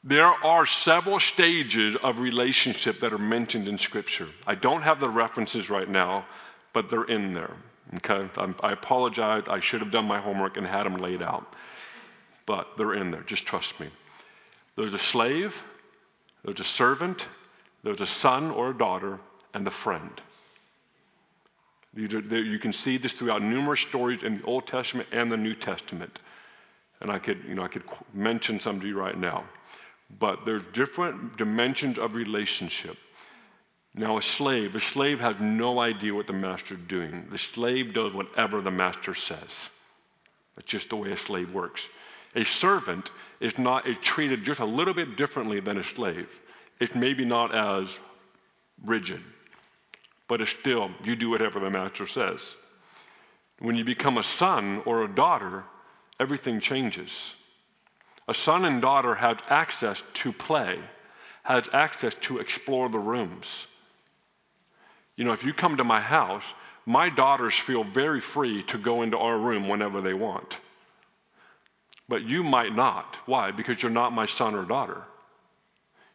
[0.04, 4.28] There are several stages of relationship that are mentioned in Scripture.
[4.46, 6.26] I don't have the references right now,
[6.72, 7.58] but they're in there.
[7.95, 8.28] Okay?
[8.62, 9.43] I apologize.
[9.47, 11.54] I should have done my homework and had them laid out.
[12.45, 13.21] But they're in there.
[13.21, 13.88] Just trust me.
[14.76, 15.63] There's a slave,
[16.43, 17.28] there's a servant,
[17.84, 19.19] there's a son or a daughter,
[19.54, 20.21] and a friend.
[21.95, 25.56] You, you can see this throughout numerous stories in the Old Testament and the New
[25.56, 26.19] Testament.
[27.02, 29.45] And I could, you know, I could mention some to you right now.
[30.19, 32.97] But there's different dimensions of relationship.
[33.97, 37.25] Now, a slave, a slave has no idea what the master's doing.
[37.31, 39.69] The slave does whatever the master says.
[40.55, 41.89] That's just the way a slave works.
[42.36, 46.29] A servant is not is treated just a little bit differently than a slave.
[46.79, 47.99] It's maybe not as
[48.86, 49.21] rigid,
[50.27, 52.53] but it's still you do whatever the master says.
[53.60, 55.63] When you become a son or a daughter,
[56.19, 57.33] everything changes.
[58.27, 60.77] A son and daughter have access to play,
[61.41, 63.65] has access to explore the rooms.
[65.17, 66.43] You know, if you come to my house,
[66.86, 70.60] my daughters feel very free to go into our room whenever they want.
[72.08, 73.17] But you might not.
[73.25, 73.51] Why?
[73.51, 75.01] Because you're not my son or daughter.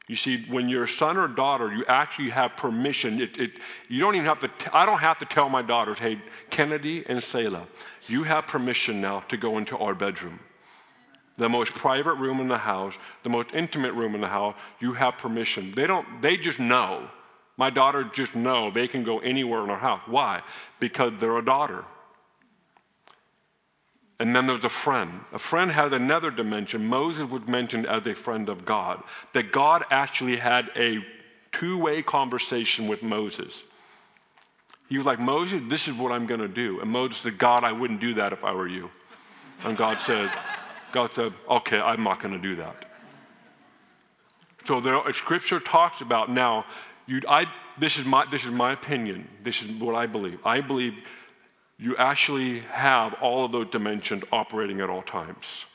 [0.09, 3.21] You see, when you're a son or daughter, you actually have permission.
[3.21, 3.53] It, it,
[3.89, 7.05] you don't even have to, t- I don't have to tell my daughters, hey, Kennedy
[7.07, 7.67] and Selah,
[8.09, 10.41] you have permission now to go into our bedroom.
[11.37, 14.93] The most private room in the house, the most intimate room in the house, you
[14.95, 15.73] have permission.
[15.75, 17.09] They don't, they just know
[17.57, 20.03] my daughter just know they can go anywhere in our house.
[20.07, 20.43] Why?
[20.81, 21.85] Because they're a daughter.
[24.19, 25.21] And then there's a friend.
[25.33, 26.87] A friend had another dimension.
[26.87, 29.03] Moses was mentioned as a friend of God.
[29.33, 31.05] That God actually had a
[31.51, 33.63] two way conversation with Moses.
[34.89, 36.81] He was like, Moses, this is what I'm going to do.
[36.81, 38.91] And Moses said, God, I wouldn't do that if I were you.
[39.65, 40.31] And God said,
[40.93, 42.85] God said, okay, I'm not going to do that.
[44.65, 46.67] So there, scripture talks about now
[47.07, 47.47] you, I,
[47.79, 49.29] this, is my, this is my opinion.
[49.43, 50.39] This is what I believe.
[50.45, 50.95] I believe
[51.79, 55.67] you actually have all of those dimensions operating at all times.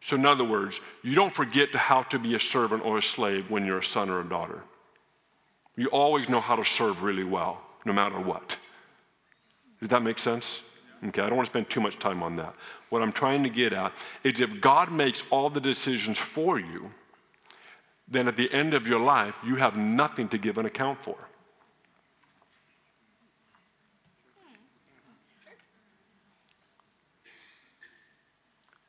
[0.00, 3.02] So, in other words, you don't forget to how to be a servant or a
[3.02, 4.62] slave when you're a son or a daughter.
[5.76, 8.56] You always know how to serve really well, no matter what.
[9.80, 10.62] Does that make sense?
[11.08, 12.54] Okay, I don't want to spend too much time on that.
[12.90, 16.90] What I'm trying to get at is if God makes all the decisions for you,
[18.10, 21.16] then at the end of your life, you have nothing to give an account for.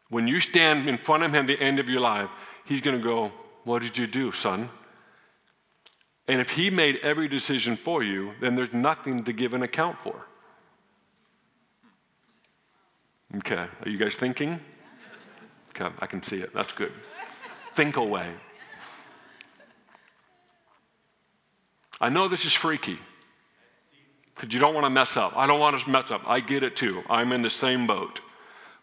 [0.10, 2.30] When you stand in front of him at the end of your life,
[2.66, 3.32] he's going to go,
[3.64, 4.70] What did you do, son?
[6.28, 9.98] And if he made every decision for you, then there's nothing to give an account
[10.04, 10.28] for.
[13.38, 14.60] Okay, are you guys thinking?
[15.70, 16.54] Okay, I can see it.
[16.54, 16.92] That's good.
[17.76, 18.34] Think away.
[22.02, 22.98] I know this is freaky
[24.34, 25.34] because you don't want to mess up.
[25.38, 26.24] I don't want to mess up.
[26.26, 27.04] I get it too.
[27.08, 28.20] I'm in the same boat.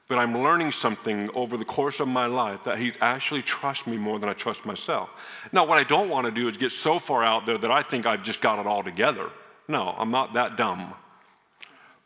[0.07, 3.97] But I'm learning something over the course of my life that he actually trusts me
[3.97, 5.11] more than I trust myself.
[5.53, 7.83] Now, what I don't want to do is get so far out there that I
[7.83, 9.29] think I've just got it all together.
[9.67, 10.95] No, I'm not that dumb.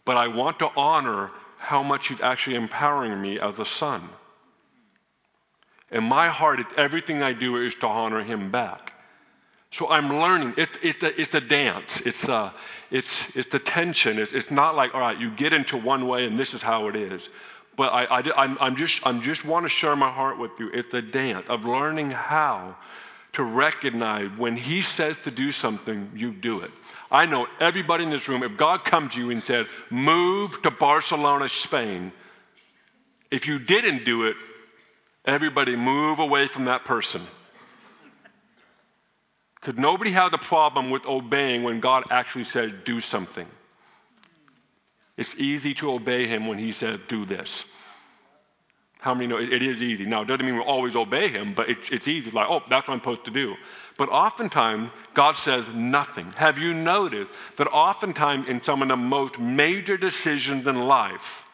[0.05, 4.09] But I want to honor how much he's actually empowering me as a son.
[5.93, 8.91] In my heart, everything I do is to honor him back.
[9.73, 10.55] So I'm learning.
[10.59, 12.03] It, it, it's a dance.
[12.03, 12.51] It's, a, uh,
[12.91, 14.18] it's, it's the tension.
[14.18, 16.89] It's, it's not like, all right, you get into one way and this is how
[16.89, 17.31] it is.
[17.75, 20.70] But I, I, I'm, I'm just, I'm just want to share my heart with you.
[20.75, 22.77] It's a dance of learning how
[23.33, 26.70] to recognize when He says to do something, you do it.
[27.11, 30.70] I know everybody in this room, if God comes to you and said, move to
[30.70, 32.12] Barcelona, Spain,
[33.31, 34.37] if you didn't do it,
[35.25, 37.23] everybody move away from that person.
[39.62, 43.46] Because nobody had the problem with obeying when God actually said, do something.
[45.16, 47.64] It's easy to obey him when he said, do this.
[49.00, 50.04] How many know it, it is easy?
[50.04, 52.32] Now, it doesn't mean we'll always obey him, but it, it's easy.
[52.32, 53.54] Like, oh, that's what I'm supposed to do.
[53.98, 56.32] But oftentimes, God says nothing.
[56.36, 61.44] Have you noticed that oftentimes in some of the most major decisions in life,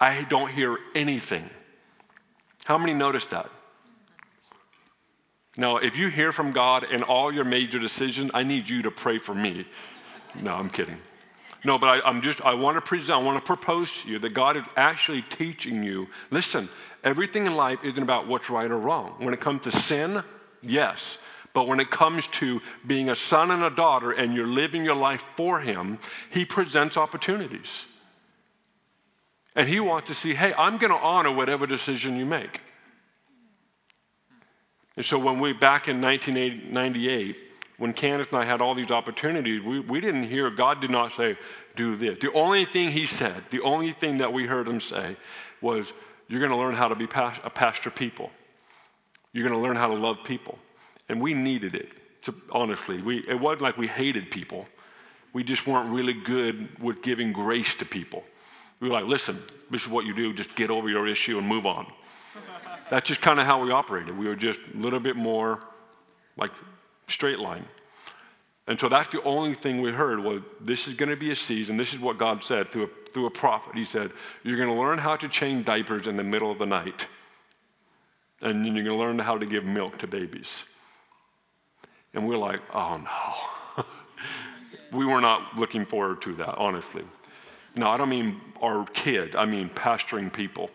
[0.00, 1.48] I don't hear anything?
[2.64, 3.48] How many notice that?
[5.56, 8.90] Now, if you hear from God in all your major decisions, I need you to
[8.90, 9.66] pray for me.
[10.40, 10.98] No, I'm kidding.
[11.64, 14.18] No, but I, am just, I want to present, I want to propose to you
[14.18, 16.08] that God is actually teaching you.
[16.30, 16.68] Listen,
[17.02, 19.14] everything in life isn't about what's right or wrong.
[19.18, 20.22] When it comes to sin,
[20.60, 21.16] yes.
[21.54, 24.96] But when it comes to being a son and a daughter and you're living your
[24.96, 25.98] life for Him,
[26.30, 27.86] He presents opportunities.
[29.54, 32.60] And He wants to see, hey, I'm going to honor whatever decision you make.
[34.96, 37.36] And so when we, back in 1998,
[37.78, 41.12] when Candace and I had all these opportunities, we, we didn't hear, God did not
[41.12, 41.36] say,
[41.74, 42.18] do this.
[42.18, 45.16] The only thing He said, the only thing that we heard Him say
[45.60, 45.92] was,
[46.28, 48.30] you're going to learn how to be a pastor people.
[49.32, 50.58] You're going to learn how to love people.
[51.08, 51.88] And we needed it,
[52.22, 53.02] to, honestly.
[53.02, 54.66] We, it wasn't like we hated people.
[55.32, 58.24] We just weren't really good with giving grace to people.
[58.80, 61.46] We were like, listen, this is what you do, just get over your issue and
[61.46, 61.86] move on.
[62.94, 64.16] That's just kind of how we operated.
[64.16, 65.58] We were just a little bit more
[66.36, 66.52] like
[67.08, 67.64] straight line.
[68.68, 71.34] And so that's the only thing we heard was this is going to be a
[71.34, 71.76] season.
[71.76, 73.74] This is what God said through a, through a prophet.
[73.74, 74.12] He said,
[74.44, 77.08] You're going to learn how to change diapers in the middle of the night.
[78.40, 80.62] And then you're going to learn how to give milk to babies.
[82.12, 82.98] And we're like, Oh
[83.76, 83.84] no.
[84.96, 87.02] we were not looking forward to that, honestly.
[87.74, 90.70] No, I don't mean our kid, I mean pastoring people.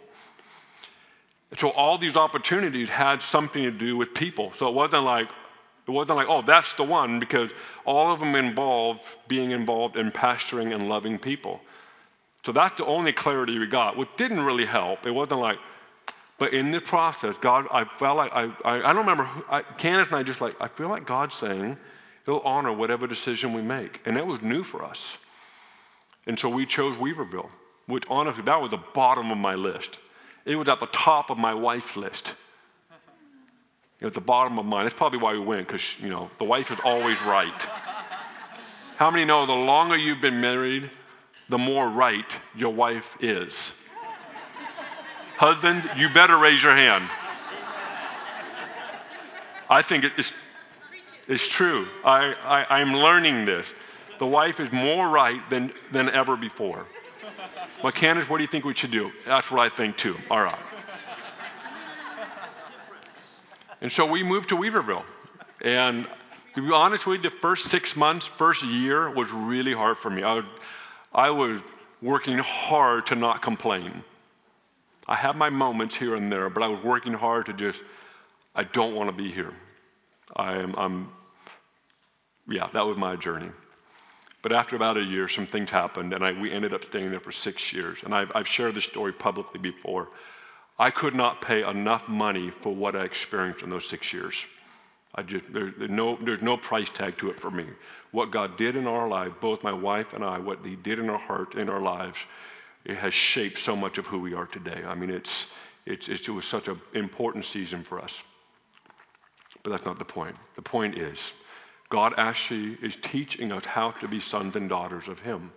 [1.58, 4.54] So all these opportunities had something to do with people.
[4.54, 5.30] So it wasn't like,
[5.88, 7.50] it wasn't like, oh, that's the one, because
[7.86, 11.62] all of them involved being involved in pastoring and loving people.
[12.46, 15.08] So that's the only clarity we got, which didn't really help.
[15.08, 15.58] It wasn't like,
[16.38, 19.62] but in the process, God, I felt like, I, I, I don't remember, who, I,
[19.62, 21.78] Candace and I just like, I feel like God's saying
[22.26, 24.02] he'll honor whatever decision we make.
[24.06, 25.18] And that was new for us.
[26.28, 27.50] And so we chose Weaverville,
[27.88, 29.98] which honestly, that was the bottom of my list.
[30.50, 32.34] It was at the top of my wife's list
[34.02, 34.86] at the bottom of mine.
[34.86, 37.68] That's probably why we went, because, you know, the wife is always right.
[38.96, 40.90] How many know the longer you've been married,
[41.50, 42.26] the more right
[42.56, 43.74] your wife is?
[45.38, 47.08] Husband, you better raise your hand.
[49.70, 50.34] I think it's,
[51.28, 51.88] it's true.
[52.04, 53.68] I, I, I'm learning this.
[54.18, 56.88] The wife is more right than, than ever before.
[57.94, 59.12] Candace, what do you think we should do?
[59.26, 60.18] That's what I think too.
[60.30, 60.60] All right.
[63.82, 65.06] And so we moved to Weaverville.
[65.62, 66.08] And
[66.56, 70.10] to be honest with you, the first six months, first year was really hard for
[70.10, 70.24] me.
[70.24, 70.46] I, would,
[71.14, 71.62] I was
[72.02, 74.04] working hard to not complain.
[75.08, 77.82] I have my moments here and there, but I was working hard to just,
[78.56, 79.54] I don't want to be here.
[80.36, 81.10] I am, I'm,
[82.48, 83.50] yeah, that was my journey.
[84.42, 87.20] But after about a year, some things happened, and I, we ended up staying there
[87.20, 88.00] for six years.
[88.04, 90.10] And I've, I've shared this story publicly before.
[90.78, 94.36] I could not pay enough money for what I experienced in those six years.
[95.16, 97.66] I just, there's, no, there's no price tag to it for me.
[98.12, 101.10] What God did in our life, both my wife and I, what He did in
[101.10, 102.20] our heart, in our lives,
[102.86, 104.84] it has shaped so much of who we are today.
[104.88, 105.48] I mean, it's,
[105.86, 108.24] it's, it's it was such an important season for us.
[109.64, 110.36] But that's not the point.
[110.56, 111.34] The point is,
[111.90, 115.52] God actually is teaching us how to be sons and daughters of Him.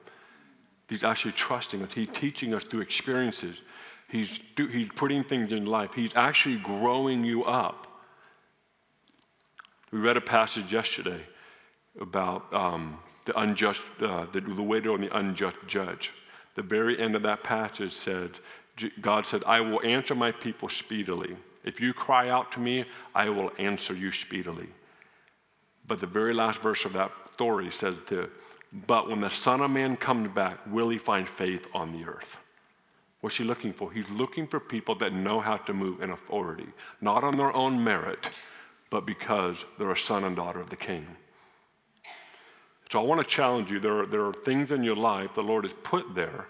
[0.89, 1.93] He's actually trusting us.
[1.93, 3.57] He's teaching us through experiences.
[4.09, 5.95] He's, do, he's putting things in life.
[5.95, 7.87] He's actually growing you up.
[9.91, 11.21] We read a passage yesterday
[12.01, 16.13] about um, the unjust, uh, the, the widow and the unjust judge.
[16.55, 18.31] The very end of that passage said,
[19.01, 21.37] God said, I will answer my people speedily.
[21.65, 24.69] If you cry out to me, I will answer you speedily.
[25.87, 28.31] But the very last verse of that story says, to,
[28.87, 32.39] But when the Son of Man comes back, will he find faith on the earth?
[33.21, 33.93] What's he looking for?
[33.93, 36.67] He's looking for people that know how to move in authority,
[37.01, 38.29] not on their own merit,
[38.91, 41.07] but because they're a son and daughter of the king.
[42.91, 43.81] So I want to challenge you.
[43.81, 46.49] There are, there are things in your life the Lord has put there,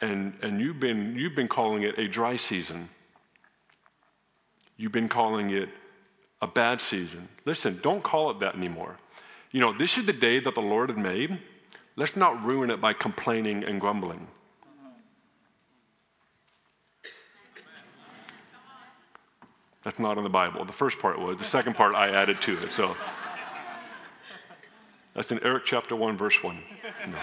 [0.00, 2.88] and, and you've, been, you've been calling it a dry season.
[4.76, 5.70] You've been calling it
[6.40, 7.28] a bad season.
[7.44, 8.96] Listen, don't call it that anymore.
[9.50, 11.38] You know, this is the day that the Lord had made.
[11.96, 14.26] Let's not ruin it by complaining and grumbling.
[19.82, 20.64] That's not in the Bible.
[20.64, 21.38] The first part was.
[21.38, 22.70] The second part I added to it.
[22.72, 22.94] So
[25.14, 26.62] that's in Eric chapter 1, verse 1.
[27.10, 27.18] No.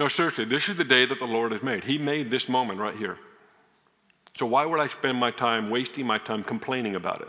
[0.00, 1.84] no, seriously, this is the day that the Lord has made.
[1.84, 3.18] He made this moment right here.
[4.38, 7.28] So why would I spend my time wasting my time complaining about it?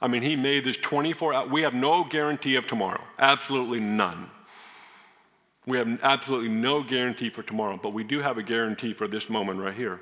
[0.00, 1.50] I mean, he made this 24 hours.
[1.50, 3.02] We have no guarantee of tomorrow.
[3.18, 4.30] Absolutely none.
[5.66, 9.28] We have absolutely no guarantee for tomorrow, but we do have a guarantee for this
[9.28, 10.00] moment right here.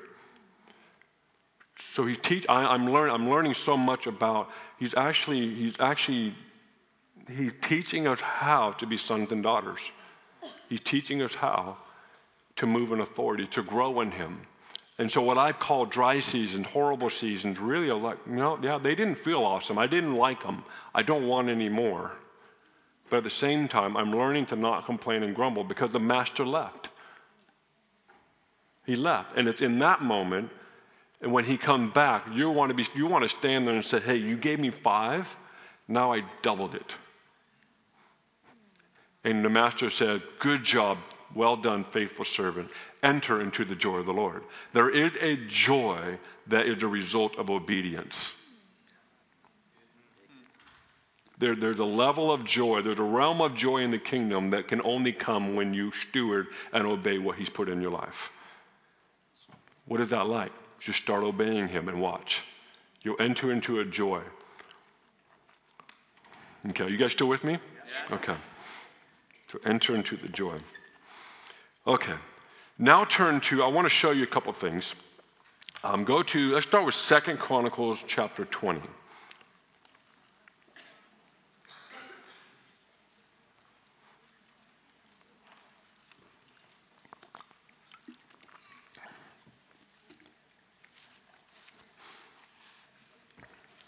[1.93, 6.33] So he's teach, I, am learning, I'm learning so much about, he's actually, he's actually,
[7.29, 9.79] he's teaching us how to be sons and daughters.
[10.69, 11.77] He's teaching us how
[12.59, 14.41] to move in authority, to grow in him.
[14.97, 18.77] And so, what I call dry seasons, horrible seasons, really are like, you know, yeah,
[18.77, 19.77] they didn't feel awesome.
[19.77, 20.63] I didn't like them.
[20.93, 22.11] I don't want any more.
[23.09, 26.45] But at the same time, I'm learning to not complain and grumble because the master
[26.45, 26.89] left.
[28.85, 29.37] He left.
[29.37, 30.49] And it's in that moment,
[31.21, 33.85] and when he comes back, you want to be you want to stand there and
[33.85, 35.33] say, Hey, you gave me five,
[35.87, 36.93] now I doubled it.
[39.23, 40.97] And the master said, Good job,
[41.35, 42.69] well done, faithful servant.
[43.03, 44.43] Enter into the joy of the Lord.
[44.73, 46.17] There is a joy
[46.47, 48.33] that is a result of obedience.
[51.37, 54.67] There, there's a level of joy, there's a realm of joy in the kingdom that
[54.67, 58.29] can only come when you steward and obey what He's put in your life.
[59.85, 60.51] What is that like?
[60.79, 62.43] Just start obeying Him and watch.
[63.03, 64.21] You'll enter into a joy.
[66.71, 67.53] Okay, you guys still with me?
[67.53, 68.15] Yeah.
[68.15, 68.35] Okay.
[69.47, 70.57] So enter into the joy.
[71.87, 72.13] Okay.
[72.77, 74.95] Now turn to, I want to show you a couple things.
[75.83, 78.81] Um, go to, let's start with Second Chronicles chapter 20.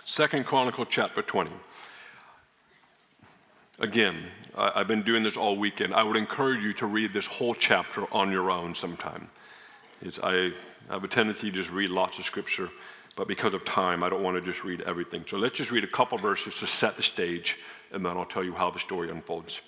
[0.05, 1.49] Second Chronicle chapter 20.
[3.81, 5.95] Again, I, have been doing this all weekend.
[5.95, 9.27] I would encourage you to read this whole chapter on your own sometime.
[10.03, 10.51] It's, I
[10.87, 12.69] have a tendency to just read lots of scripture,
[13.15, 15.23] but because of time, I don't want to just read everything.
[15.27, 17.57] So let's just read a couple verses to set the stage,
[17.91, 19.61] and then I'll tell you how the story unfolds.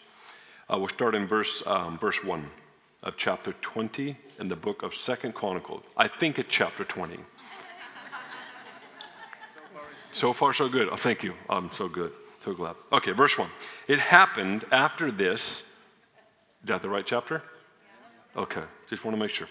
[0.71, 2.45] Uh, we'll start in verse, um, verse 1
[3.01, 5.81] of chapter 20 in the book of Second Chronicles.
[5.97, 7.17] I think it's chapter 20.
[10.11, 10.87] so far, so good.
[10.91, 11.33] Oh, thank you.
[11.49, 12.13] I'm so good.
[12.91, 13.49] Okay, verse 1.
[13.87, 15.63] It happened after this.
[16.61, 17.41] Is that the right chapter?
[18.35, 19.47] Okay, just want to make sure.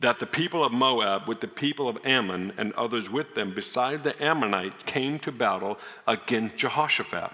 [0.00, 4.02] That the people of Moab, with the people of Ammon and others with them, beside
[4.02, 7.32] the Ammonites, came to battle against Jehoshaphat.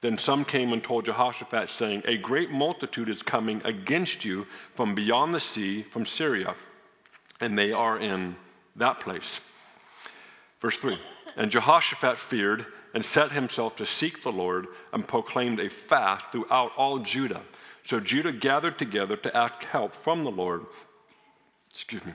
[0.00, 4.94] Then some came and told Jehoshaphat, saying, A great multitude is coming against you from
[4.94, 6.54] beyond the sea, from Syria,
[7.40, 8.36] and they are in
[8.76, 9.40] that place.
[10.60, 10.98] Verse 3
[11.36, 16.72] And Jehoshaphat feared and set himself to seek the Lord and proclaimed a fast throughout
[16.76, 17.42] all Judah.
[17.84, 20.66] So Judah gathered together to ask help from the Lord.
[21.70, 22.12] Excuse me.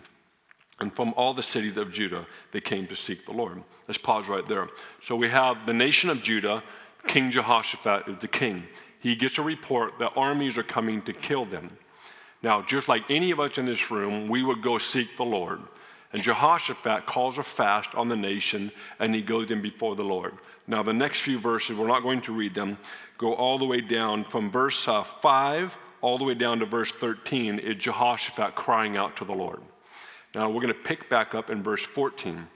[0.80, 3.64] And from all the cities of Judah, they came to seek the Lord.
[3.88, 4.68] Let's pause right there.
[5.02, 6.64] So we have the nation of Judah,
[7.08, 8.64] King Jehoshaphat is the king.
[9.02, 11.76] He gets a report that armies are coming to kill them.
[12.44, 15.60] Now, just like any of us in this room, we would go seek the Lord.
[16.14, 20.34] And Jehoshaphat calls a fast on the nation and he goes in before the Lord.
[20.68, 22.78] Now, the next few verses, we're not going to read them,
[23.18, 26.92] go all the way down from verse uh, 5 all the way down to verse
[26.92, 29.62] 13 is Jehoshaphat crying out to the Lord.
[30.36, 32.48] Now, we're going to pick back up in verse 14.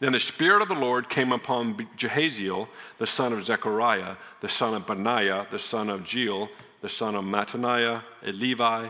[0.00, 2.68] Then the Spirit of the Lord came upon Jahaziel,
[2.98, 6.48] the son of Zechariah, the son of Benaiah, the son of Jeiel,
[6.82, 8.88] the son of Mattaniah, a Levi,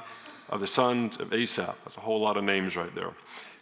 [0.49, 1.77] of the sons of Asaph.
[1.85, 3.13] That's a whole lot of names right there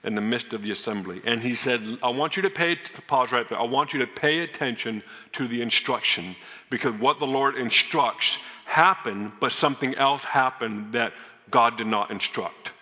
[0.04, 1.20] in the midst of the assembly.
[1.24, 2.76] And he said, I want you to pay,
[3.06, 3.58] pause right there.
[3.58, 6.34] I want you to pay attention to the instruction
[6.70, 11.12] because what the Lord instructs happened, but something else happened that
[11.50, 12.72] God did not instruct.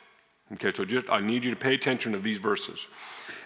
[0.55, 2.87] Okay, so just I need you to pay attention to these verses.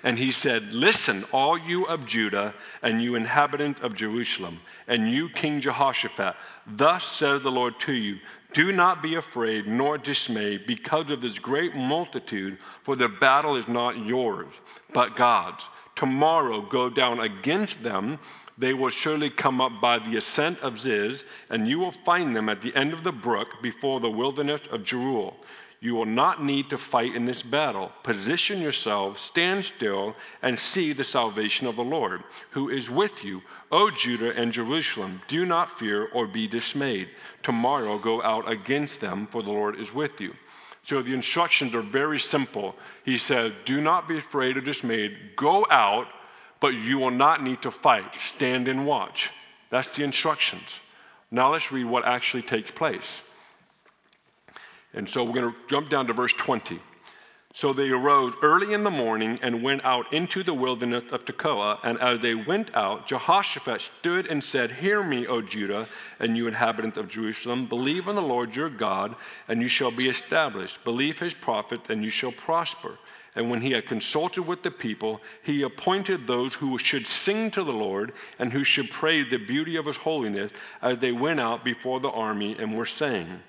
[0.05, 5.31] And he said, Listen, all you of Judah and you inhabitant of Jerusalem, and you,
[5.31, 6.37] King Jehoshaphat,
[6.67, 8.19] thus says the Lord to you
[8.55, 13.67] do not be afraid nor dismayed because of this great multitude, for the battle is
[13.67, 14.47] not yours,
[14.93, 15.65] but God's.
[15.97, 18.19] Tomorrow go down against them.
[18.57, 22.49] They will surely come up by the ascent of Ziz, and you will find them
[22.49, 25.35] at the end of the brook before the wilderness of Jeruel.
[25.85, 27.93] You will not need to fight in this battle.
[28.03, 33.43] Position yourselves, stand still, and see the salvation of the Lord, who is with you,
[33.71, 35.21] O Judah and Jerusalem.
[35.29, 37.11] Do not fear or be dismayed.
[37.43, 40.33] Tomorrow go out against them, for the Lord is with you.
[40.85, 42.77] So the instructions are very simple.
[43.05, 45.37] He said, Do not be afraid or dismayed.
[45.37, 46.07] Go out,
[46.61, 48.11] but you will not need to fight.
[48.35, 49.33] Stand and watch.
[49.69, 50.81] That's the instructions.
[51.31, 53.21] Now let's read what actually takes place.
[54.95, 56.81] And so we're going to jump down to verse 20.
[57.57, 61.79] So they arose early in the morning and went out into the wilderness of Tekoa.
[61.85, 65.87] And as they went out, Jehoshaphat stood and said, Hear me, O Judah,
[66.19, 67.67] and you inhabitants of Jerusalem.
[67.67, 69.15] Believe in the Lord your God,
[69.47, 70.83] and you shall be established.
[70.83, 72.99] Believe his prophet, and you shall prosper.
[73.37, 77.63] And when he had consulted with the people, he appointed those who should sing to
[77.63, 80.51] the Lord and who should praise the beauty of his holiness
[80.83, 83.41] as they went out before the army and were saying,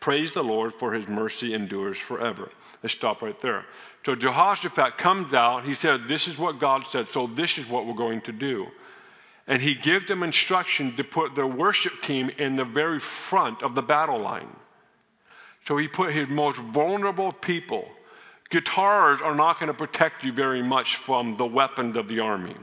[0.00, 2.50] Praise the Lord, for his mercy endures forever.
[2.82, 3.64] Let's stop right there.
[4.04, 5.64] So Jehoshaphat comes out.
[5.64, 8.66] He said, This is what God said, so this is what we're going to do.
[9.46, 13.74] And he gives them instruction to put their worship team in the very front of
[13.74, 14.56] the battle line.
[15.66, 17.88] So he put his most vulnerable people.
[18.50, 22.54] Guitars are not going to protect you very much from the weapons of the army.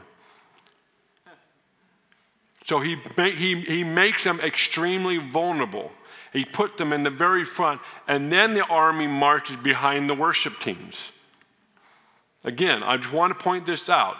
[2.66, 5.91] So he, he, he makes them extremely vulnerable.
[6.32, 10.59] He put them in the very front, and then the army marches behind the worship
[10.59, 11.12] teams.
[12.43, 14.16] Again, I just want to point this out.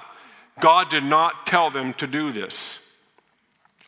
[0.59, 2.79] God did not tell them to do this.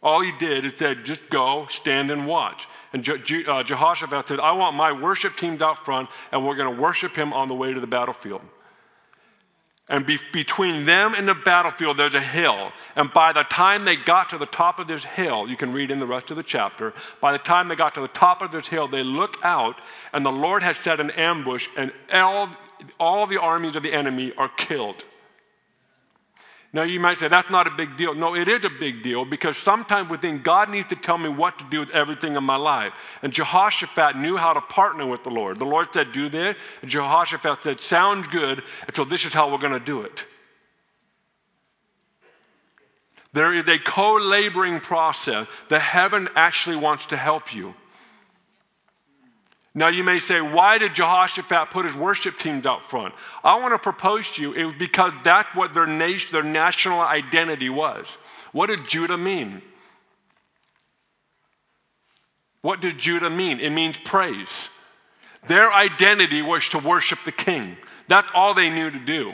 [0.01, 2.67] All he did is said, just go, stand and watch.
[2.91, 6.75] And Je- uh, Jehoshaphat said, I want my worship teams out front, and we're going
[6.75, 8.41] to worship him on the way to the battlefield.
[9.89, 12.71] And be- between them and the battlefield, there's a hill.
[12.95, 15.91] And by the time they got to the top of this hill, you can read
[15.91, 18.51] in the rest of the chapter, by the time they got to the top of
[18.51, 19.75] this hill, they look out,
[20.13, 22.49] and the Lord has set an ambush, and all,
[22.97, 25.03] all the armies of the enemy are killed.
[26.75, 28.15] Now, you might say that's not a big deal.
[28.15, 31.59] No, it is a big deal because sometimes within God needs to tell me what
[31.59, 32.93] to do with everything in my life.
[33.21, 35.59] And Jehoshaphat knew how to partner with the Lord.
[35.59, 36.55] The Lord said, Do this.
[36.81, 38.63] And Jehoshaphat said, Sounds good.
[38.87, 40.25] And so this is how we're going to do it.
[43.33, 47.75] There is a co laboring process that heaven actually wants to help you.
[49.75, 53.15] Now, you may say, why did Jehoshaphat put his worship teams out front?
[53.43, 57.01] I want to propose to you it was because that's what their, nation, their national
[57.01, 58.05] identity was.
[58.51, 59.63] What did Judah mean?
[62.61, 63.59] What did Judah mean?
[63.59, 64.69] It means praise.
[65.47, 67.75] Their identity was to worship the king.
[68.07, 69.33] That's all they knew to do.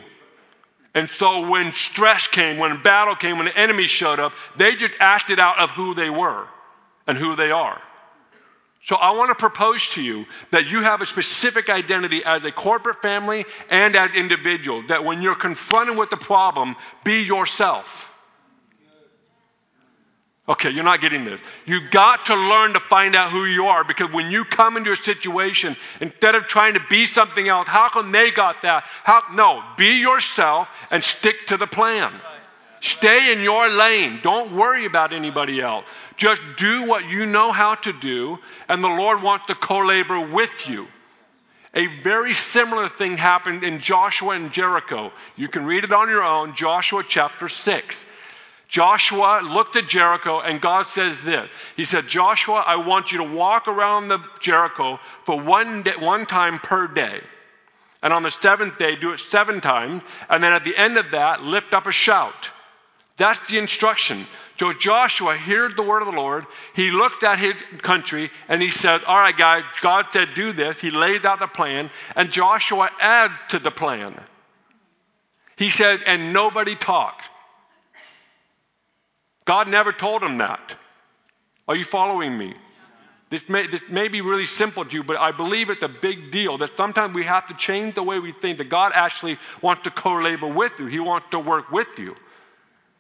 [0.96, 4.94] And so when stress came, when battle came, when the enemy showed up, they just
[5.00, 6.48] acted out of who they were
[7.06, 7.80] and who they are.
[8.90, 12.52] So I want to propose to you that you have a specific identity as a
[12.52, 18.12] corporate family and as individual, that when you're confronted with the problem, be yourself.
[20.48, 21.40] Okay, you're not getting this.
[21.68, 24.92] You've got to learn to find out who you are because when you come into
[24.92, 28.86] a situation, instead of trying to be something else, how come they got that?
[29.04, 32.12] How no, be yourself and stick to the plan.
[32.82, 34.20] Stay in your lane.
[34.24, 35.86] Don't worry about anybody else.
[36.18, 40.20] Just do what you know how to do, and the Lord wants to co labor
[40.20, 40.88] with you.
[41.74, 45.12] A very similar thing happened in Joshua and Jericho.
[45.36, 48.06] You can read it on your own, Joshua chapter 6.
[48.68, 53.24] Joshua looked at Jericho, and God says this He said, Joshua, I want you to
[53.24, 57.22] walk around the Jericho for one, day, one time per day.
[58.02, 60.04] And on the seventh day, do it seven times.
[60.30, 62.52] And then at the end of that, lift up a shout.
[63.20, 64.26] That's the instruction.
[64.58, 66.46] So Joshua heard the word of the Lord.
[66.74, 70.80] He looked at his country and he said, All right, guys, God said do this.
[70.80, 74.20] He laid out the plan, and Joshua added to the plan.
[75.58, 77.22] He said, And nobody talk.
[79.44, 80.76] God never told him that.
[81.68, 82.54] Are you following me?
[83.30, 86.32] This may, this may be really simple to you, but I believe it's a big
[86.32, 89.84] deal that sometimes we have to change the way we think, that God actually wants
[89.84, 92.16] to co labor with you, He wants to work with you.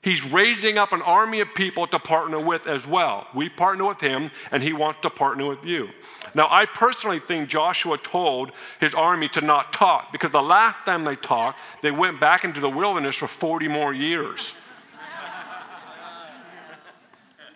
[0.01, 3.27] He's raising up an army of people to partner with as well.
[3.35, 5.89] We partner with him, and he wants to partner with you.
[6.33, 11.03] Now, I personally think Joshua told his army to not talk because the last time
[11.03, 14.53] they talked, they went back into the wilderness for 40 more years.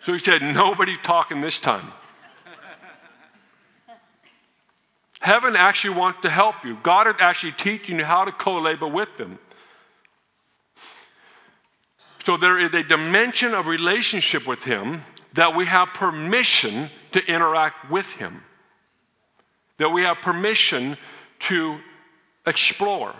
[0.02, 1.92] so he said, Nobody talking this time.
[5.20, 6.76] Heaven actually wants to help you.
[6.82, 9.38] God is actually teaching you how to co labor with them.
[12.24, 15.02] So there is a dimension of relationship with Him
[15.34, 18.42] that we have permission to interact with Him.
[19.76, 20.96] That we have permission
[21.40, 21.78] to
[22.46, 23.14] explore.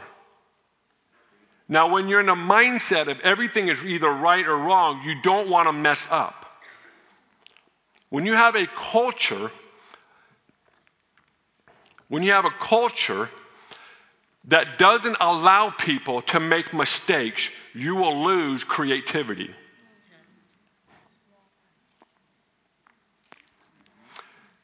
[1.69, 5.51] Now, when you're in a mindset of everything is either right or wrong, you don't
[5.51, 6.47] want to mess up.
[8.09, 9.51] When you have a culture,
[12.09, 13.29] when you have a culture
[14.47, 19.51] that doesn't allow people to make mistakes, you will lose creativity.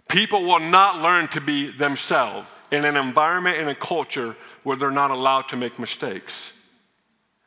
[0.08, 4.90] People will not learn to be themselves in an environment, in a culture where they're
[4.90, 6.52] not allowed to make mistakes.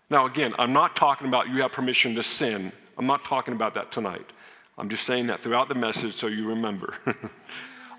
[0.10, 2.72] Now, again, I'm not talking about you have permission to sin.
[2.98, 4.32] I'm not talking about that tonight.
[4.78, 6.96] I'm just saying that throughout the message so you remember.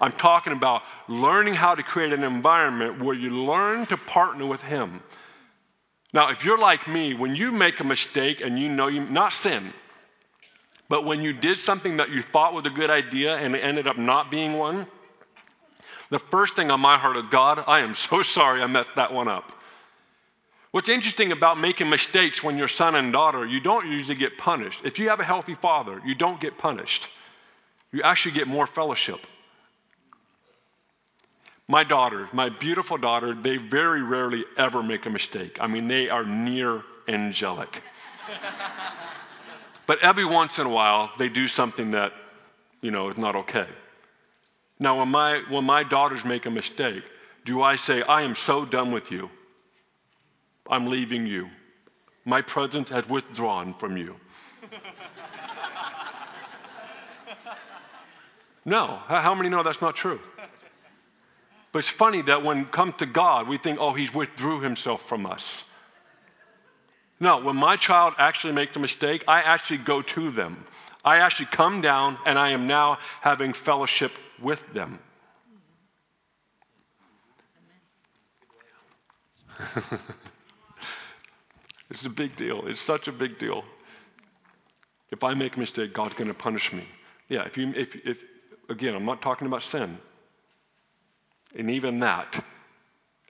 [0.05, 4.61] I'm talking about learning how to create an environment where you learn to partner with
[4.61, 5.03] Him.
[6.13, 9.33] Now, if you're like me, when you make a mistake and you know you, not
[9.33, 9.73] sin,
[10.91, 13.87] but when you did something that you thought was a good idea and it ended
[13.87, 14.87] up not being one,
[16.11, 19.11] the first thing on my heart is God, I am so sorry I messed that
[19.11, 19.53] one up.
[20.71, 24.81] What's interesting about making mistakes when you're son and daughter, you don't usually get punished.
[24.85, 27.09] If you have a healthy father, you don't get punished.
[27.91, 29.27] You actually get more fellowship.
[31.67, 35.57] My daughters, my beautiful daughter, they very rarely ever make a mistake.
[35.61, 37.83] I mean, they are near angelic.
[39.87, 42.12] but every once in a while, they do something that,
[42.83, 43.67] you know, is not okay.
[44.79, 47.05] Now, when my, when my daughters make a mistake,
[47.47, 49.31] do I say, I am so done with you?
[50.69, 51.49] I'm leaving you.
[52.27, 54.17] My presence has withdrawn from you.
[58.65, 58.99] no.
[59.07, 60.21] How many know that's not true?
[61.75, 65.03] But it's funny that when it comes to God, we think, oh, he's withdrew himself
[65.09, 65.64] from us.
[67.18, 70.66] No, when my child actually makes a mistake, I actually go to them.
[71.05, 75.01] I actually come down and I am now having fellowship with them.
[81.91, 82.66] It's a big deal.
[82.66, 83.62] It's such a big deal.
[85.12, 86.85] If I make a mistake, God's going to punish me.
[87.29, 88.18] Yeah, if you, if, if,
[88.68, 89.99] again, I'm not talking about sin.
[91.57, 92.45] And even that,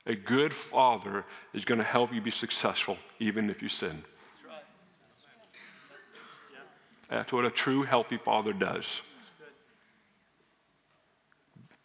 [0.07, 4.03] a good father is going to help you be successful even if you sin.
[4.33, 4.65] That's, right.
[7.11, 9.03] That's what a true, healthy father does.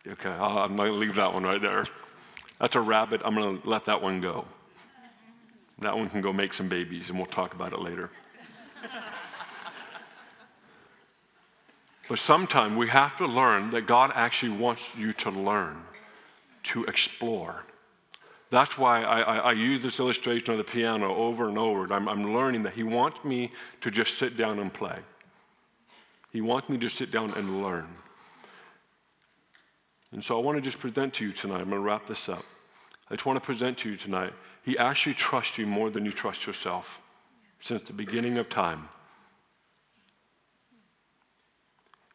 [0.07, 1.85] Okay, I'm going to leave that one right there.
[2.59, 3.21] That's a rabbit.
[3.23, 4.45] I'm going to let that one go.
[5.79, 8.09] That one can go make some babies, and we'll talk about it later.
[12.09, 15.81] but sometimes we have to learn that God actually wants you to learn,
[16.63, 17.63] to explore.
[18.49, 21.91] That's why I, I, I, use this illustration of the piano over and over.
[21.93, 23.51] I'm, I'm learning that He wants me
[23.81, 24.97] to just sit down and play.
[26.31, 27.87] He wants me to sit down and learn.
[30.11, 31.61] And so I want to just present to you tonight.
[31.61, 32.43] I'm going to wrap this up.
[33.11, 34.33] I just want to present to you tonight
[34.63, 37.01] he actually trusts you more than you trust yourself
[37.61, 38.89] since the beginning of time.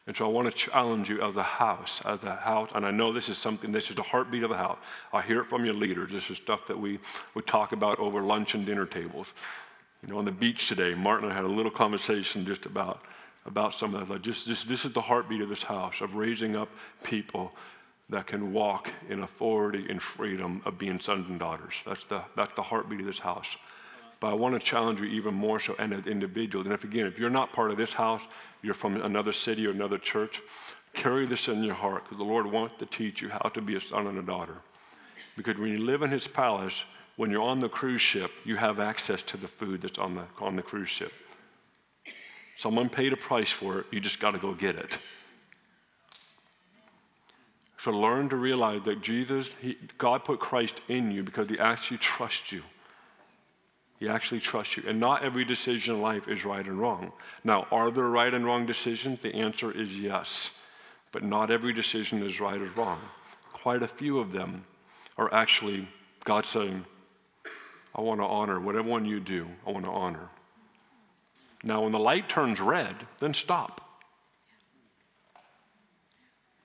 [0.07, 2.91] And so I want to challenge you as a house, as a house, and I
[2.91, 4.77] know this is something, this is the heartbeat of the house.
[5.11, 6.11] I hear it from your leaders.
[6.11, 6.99] This is stuff that we
[7.33, 9.33] would talk about over lunch and dinner tables.
[10.03, 13.01] You know, on the beach today, Martin and I had a little conversation just about,
[13.47, 14.21] about some of that.
[14.21, 16.69] Just, this, this is the heartbeat of this house, of raising up
[17.03, 17.51] people
[18.09, 21.73] that can walk in authority and freedom of being sons and daughters.
[21.83, 23.55] That's the, that's the heartbeat of this house.
[24.19, 26.65] But I want to challenge you even more so and as individuals.
[26.65, 28.21] And if again, if you're not part of this house,
[28.61, 30.41] you're from another city or another church,
[30.93, 33.75] carry this in your heart because the Lord wants to teach you how to be
[33.75, 34.57] a son and a daughter.
[35.35, 36.83] Because when you live in his palace,
[37.17, 40.23] when you're on the cruise ship, you have access to the food that's on the,
[40.39, 41.11] on the cruise ship.
[42.57, 44.97] Someone paid a price for it, you just got to go get it.
[47.77, 51.97] So learn to realize that Jesus, he, God put Christ in you because he actually
[51.97, 52.63] trusts you.
[53.99, 54.83] He actually trusts you.
[54.87, 57.11] And not every decision in life is right and wrong.
[57.43, 59.21] Now, are there right and wrong decisions?
[59.21, 60.51] The answer is yes.
[61.11, 62.99] But not every decision is right or wrong.
[63.53, 64.65] Quite a few of them
[65.17, 65.87] are actually
[66.25, 66.85] God saying,
[67.95, 70.27] I want to honor whatever one you do, I want to honor.
[71.63, 73.81] Now, when the light turns red, then stop.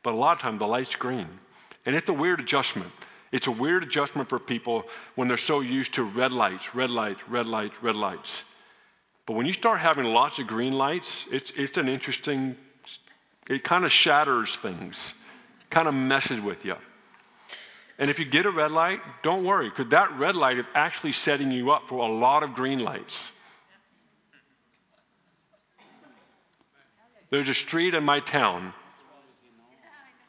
[0.03, 1.29] But a lot of times the light's green.
[1.87, 2.91] And it's a weird adjustment.
[3.33, 7.21] It's a weird adjustment for people when they're so used to red lights, red lights,
[7.29, 8.45] red lights, red lights.
[9.27, 12.57] But when you start having lots of green lights, it's, it's an interesting,
[13.49, 15.15] it kind of shatters things,
[15.71, 16.77] kind of messes with you.
[17.99, 21.13] And if you get a red light, don't worry, because that red light is actually
[21.13, 23.31] setting you up for a lot of green lights.
[27.29, 28.73] There's a street in my town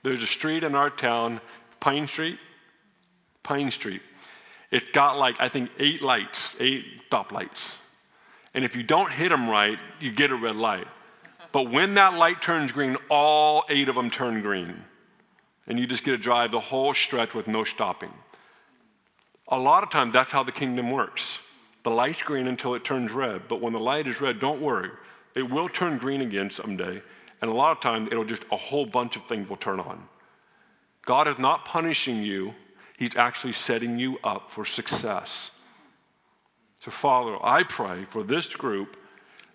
[0.04, 1.42] there's a street in our town,
[1.80, 2.40] Pine Street.
[3.44, 4.02] Pine Street.
[4.72, 7.76] It's got like, I think, eight lights, eight stop lights.
[8.54, 10.88] And if you don't hit them right, you get a red light.
[11.52, 14.84] But when that light turns green, all eight of them turn green.
[15.68, 18.14] And you just get to drive the whole stretch with no stopping.
[19.50, 21.40] A lot of times, that's how the kingdom works.
[21.84, 23.48] The light's green until it turns red.
[23.48, 24.92] But when the light is red, don't worry.
[25.36, 27.02] It will turn green again someday.
[27.42, 30.08] And a lot of times, it'll just, a whole bunch of things will turn on.
[31.06, 32.54] God is not punishing you,
[33.02, 35.50] He's actually setting you up for success.
[36.82, 38.96] So, Father, I pray for this group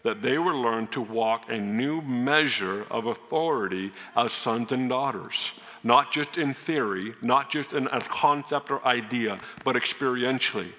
[0.02, 5.52] that they will learn to walk a new measure of authority as sons and daughters,
[5.84, 10.72] not just in theory, not just in a concept or idea, but experientially.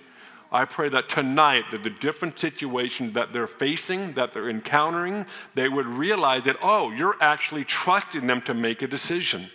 [0.51, 5.69] I pray that tonight, that the different situations that they're facing, that they're encountering, they
[5.69, 9.49] would realize that, oh, you're actually trusting them to make a decision.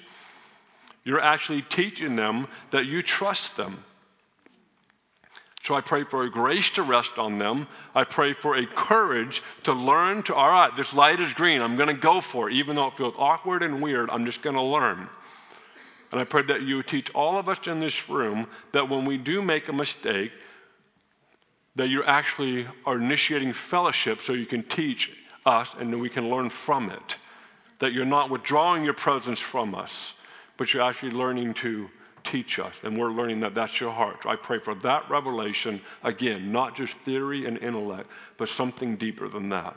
[1.05, 3.85] You're actually teaching them that you trust them.
[5.65, 7.69] So I pray for a grace to rest on them.
[7.95, 11.63] I pray for a courage to learn to, all right, this light is green.
[11.63, 12.55] I'm going to go for it.
[12.55, 15.09] Even though it feels awkward and weird, I'm just going to learn.
[16.11, 19.17] And I pray that you teach all of us in this room that when we
[19.17, 20.33] do make a mistake,
[21.77, 26.51] that you actually are initiating fellowship so you can teach us and we can learn
[26.51, 27.17] from it.
[27.79, 30.13] That you're not withdrawing your presence from us,
[30.63, 31.91] but you're actually learning to
[32.23, 32.77] teach us.
[32.85, 34.23] And we're learning that that's your heart.
[34.23, 39.27] So I pray for that revelation, again, not just theory and intellect, but something deeper
[39.27, 39.77] than that.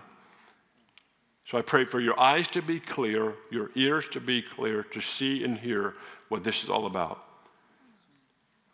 [1.48, 5.02] So I pray for your eyes to be clear, your ears to be clear, to
[5.02, 5.96] see and hear
[6.30, 7.28] what this is all about.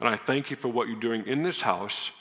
[0.01, 2.11] And I thank you for what you're doing in this house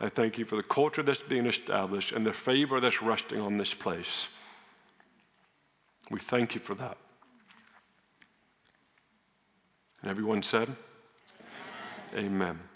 [0.00, 3.56] I thank you for the culture that's being established and the favor that's resting on
[3.56, 4.28] this place.
[6.10, 6.98] We thank you for that.
[10.04, 10.68] And everyone said,
[12.14, 12.26] Amen.
[12.26, 12.73] Amen.